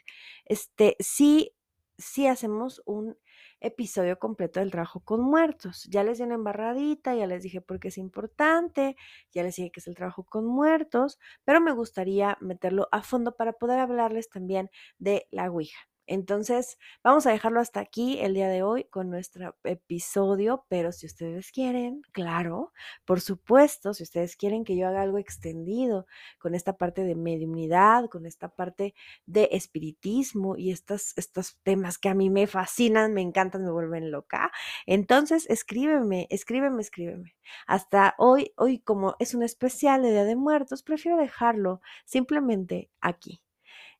este, 0.45 0.95
sí, 0.99 1.55
sí 1.97 2.27
hacemos 2.27 2.83
un 2.85 3.17
episodio 3.59 4.19
completo 4.19 4.59
del 4.59 4.69
trabajo 4.69 4.99
con 4.99 5.21
muertos. 5.21 5.87
Ya 5.89 6.03
les 6.03 6.19
di 6.19 6.25
una 6.25 6.35
embarradita, 6.35 7.15
ya 7.15 7.25
les 7.25 7.41
dije 7.41 7.59
por 7.59 7.79
qué 7.79 7.87
es 7.87 7.97
importante, 7.97 8.95
ya 9.33 9.41
les 9.41 9.55
dije 9.55 9.71
que 9.71 9.79
es 9.79 9.87
el 9.87 9.95
trabajo 9.95 10.25
con 10.25 10.45
muertos, 10.45 11.17
pero 11.43 11.59
me 11.59 11.71
gustaría 11.71 12.37
meterlo 12.39 12.87
a 12.91 13.01
fondo 13.01 13.35
para 13.35 13.53
poder 13.53 13.79
hablarles 13.79 14.29
también 14.29 14.69
de 14.99 15.27
la 15.31 15.49
Ouija. 15.49 15.87
Entonces, 16.07 16.77
vamos 17.03 17.27
a 17.27 17.31
dejarlo 17.31 17.59
hasta 17.59 17.81
aquí 17.81 18.19
el 18.19 18.33
día 18.33 18.47
de 18.47 18.63
hoy 18.63 18.85
con 18.85 19.09
nuestro 19.09 19.57
episodio, 19.65 20.65
pero 20.69 20.93
si 20.93 21.05
ustedes 21.05 21.51
quieren, 21.51 22.01
claro, 22.13 22.71
por 23.05 23.19
supuesto, 23.19 23.93
si 23.93 24.03
ustedes 24.03 24.37
quieren 24.37 24.63
que 24.63 24.77
yo 24.77 24.87
haga 24.87 25.01
algo 25.01 25.17
extendido 25.17 26.07
con 26.39 26.55
esta 26.55 26.77
parte 26.77 27.03
de 27.03 27.15
mediunidad, 27.15 28.05
con 28.09 28.25
esta 28.25 28.47
parte 28.47 28.95
de 29.25 29.49
espiritismo 29.51 30.55
y 30.57 30.71
estos, 30.71 31.13
estos 31.17 31.57
temas 31.63 31.97
que 31.97 32.07
a 32.09 32.15
mí 32.15 32.29
me 32.29 32.47
fascinan, 32.47 33.13
me 33.13 33.21
encantan, 33.21 33.65
me 33.65 33.71
vuelven 33.71 34.09
loca, 34.09 34.51
entonces 34.85 35.45
escríbeme, 35.49 36.27
escríbeme, 36.29 36.81
escríbeme. 36.81 37.35
Hasta 37.67 38.15
hoy, 38.17 38.53
hoy 38.55 38.79
como 38.79 39.15
es 39.19 39.33
un 39.35 39.43
especial 39.43 40.03
de 40.03 40.11
Día 40.11 40.23
de 40.23 40.35
Muertos, 40.37 40.83
prefiero 40.83 41.17
dejarlo 41.17 41.81
simplemente 42.05 42.89
aquí 43.01 43.41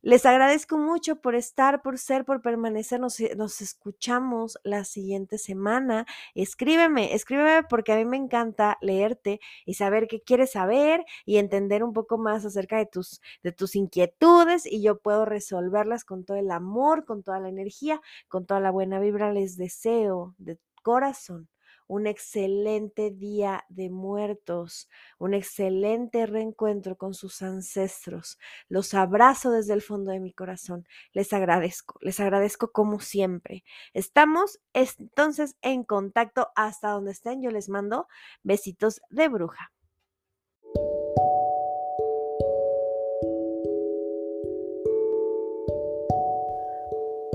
les 0.08 0.26
agradezco 0.26 0.78
mucho 0.78 1.18
por 1.18 1.36
estar, 1.36 1.82
por 1.82 1.98
ser, 1.98 2.24
por 2.24 2.42
permanecer. 2.42 2.98
Nos, 2.98 3.20
nos, 3.36 3.60
escuchamos 3.60 4.58
la 4.64 4.86
siguiente 4.86 5.38
semana. 5.38 6.06
Escríbeme, 6.34 7.14
escríbeme 7.14 7.64
porque 7.64 7.92
a 7.92 7.98
mí 7.98 8.06
me 8.06 8.16
encanta 8.16 8.78
leerte 8.80 9.42
y 9.66 9.74
saber 9.74 10.08
qué 10.08 10.22
quieres 10.22 10.52
saber 10.52 11.04
y 11.26 11.40
entender 11.40 11.84
un 11.84 11.92
poco 11.92 12.18
más 12.18 12.46
acerca 12.46 12.78
de 12.78 12.86
tus, 12.86 13.22
de 13.44 13.52
tus 13.52 13.76
inquietudes 13.76 14.66
y 14.66 14.82
yo 14.82 14.98
puedo 14.98 15.26
resolverlas 15.26 16.06
con 16.06 16.24
todo 16.24 16.38
el 16.38 16.52
amor, 16.52 17.04
con 17.04 17.22
toda 17.22 17.42
la 17.42 17.50
energía, 17.50 18.00
con 18.30 18.46
toda 18.46 18.62
la 18.62 18.72
buena 18.72 19.02
vibra. 19.02 19.34
Les 19.34 19.58
deseo 19.58 20.36
de 20.38 20.58
corazón 20.84 21.50
un 21.88 22.08
excelente 22.08 23.12
día 23.12 23.66
de 23.70 23.90
muertos, 23.90 24.90
un 25.18 25.34
excelente 25.34 26.26
reencuentro 26.26 26.98
con 26.98 27.14
sus 27.14 27.42
ancestros. 27.42 28.38
Los 28.70 28.94
abrazo 28.94 29.52
desde 29.52 29.74
el 29.74 29.82
fondo 29.82 30.12
de 30.12 30.20
mi 30.20 30.34
corazón. 30.34 30.88
Les 31.14 31.34
agradezco, 31.34 31.98
les 32.02 32.20
agradezco 32.20 32.72
como 32.72 33.00
siempre. 33.00 33.64
Estamos 33.94 34.60
entonces 34.74 35.56
en 35.62 35.84
contacto 35.84 36.50
hasta 36.56 36.90
donde 36.90 37.12
estén. 37.12 37.42
Yo 37.42 37.52
les 37.52 37.70
mando 37.70 38.08
besitos 38.44 39.02
de 39.10 39.28
bruja. 39.30 39.72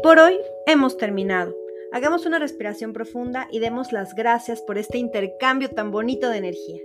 Por 0.02 0.18
hoy 0.18 0.36
hemos 0.66 0.96
terminado. 0.96 1.61
Hagamos 1.92 2.24
una 2.24 2.38
respiración 2.38 2.92
profunda 2.92 3.48
y 3.50 3.58
demos 3.58 3.92
las 3.92 4.14
gracias 4.14 4.62
por 4.62 4.78
este 4.78 4.98
intercambio 4.98 5.70
tan 5.70 5.90
bonito 5.90 6.30
de 6.30 6.38
energía. 6.38 6.80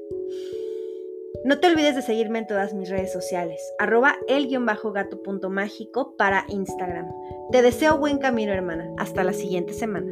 No 1.45 1.59
te 1.59 1.67
olvides 1.67 1.95
de 1.95 2.01
seguirme 2.01 2.39
en 2.39 2.47
todas 2.47 2.73
mis 2.73 2.89
redes 2.89 3.13
sociales, 3.13 3.61
arroba 3.79 4.17
el-gato.mágico 4.27 6.15
para 6.17 6.45
Instagram. 6.49 7.09
Te 7.51 7.61
deseo 7.61 7.97
buen 7.97 8.17
camino, 8.17 8.51
hermana. 8.51 8.91
Hasta 8.97 9.23
la 9.23 9.33
siguiente 9.33 9.73
semana. 9.73 10.11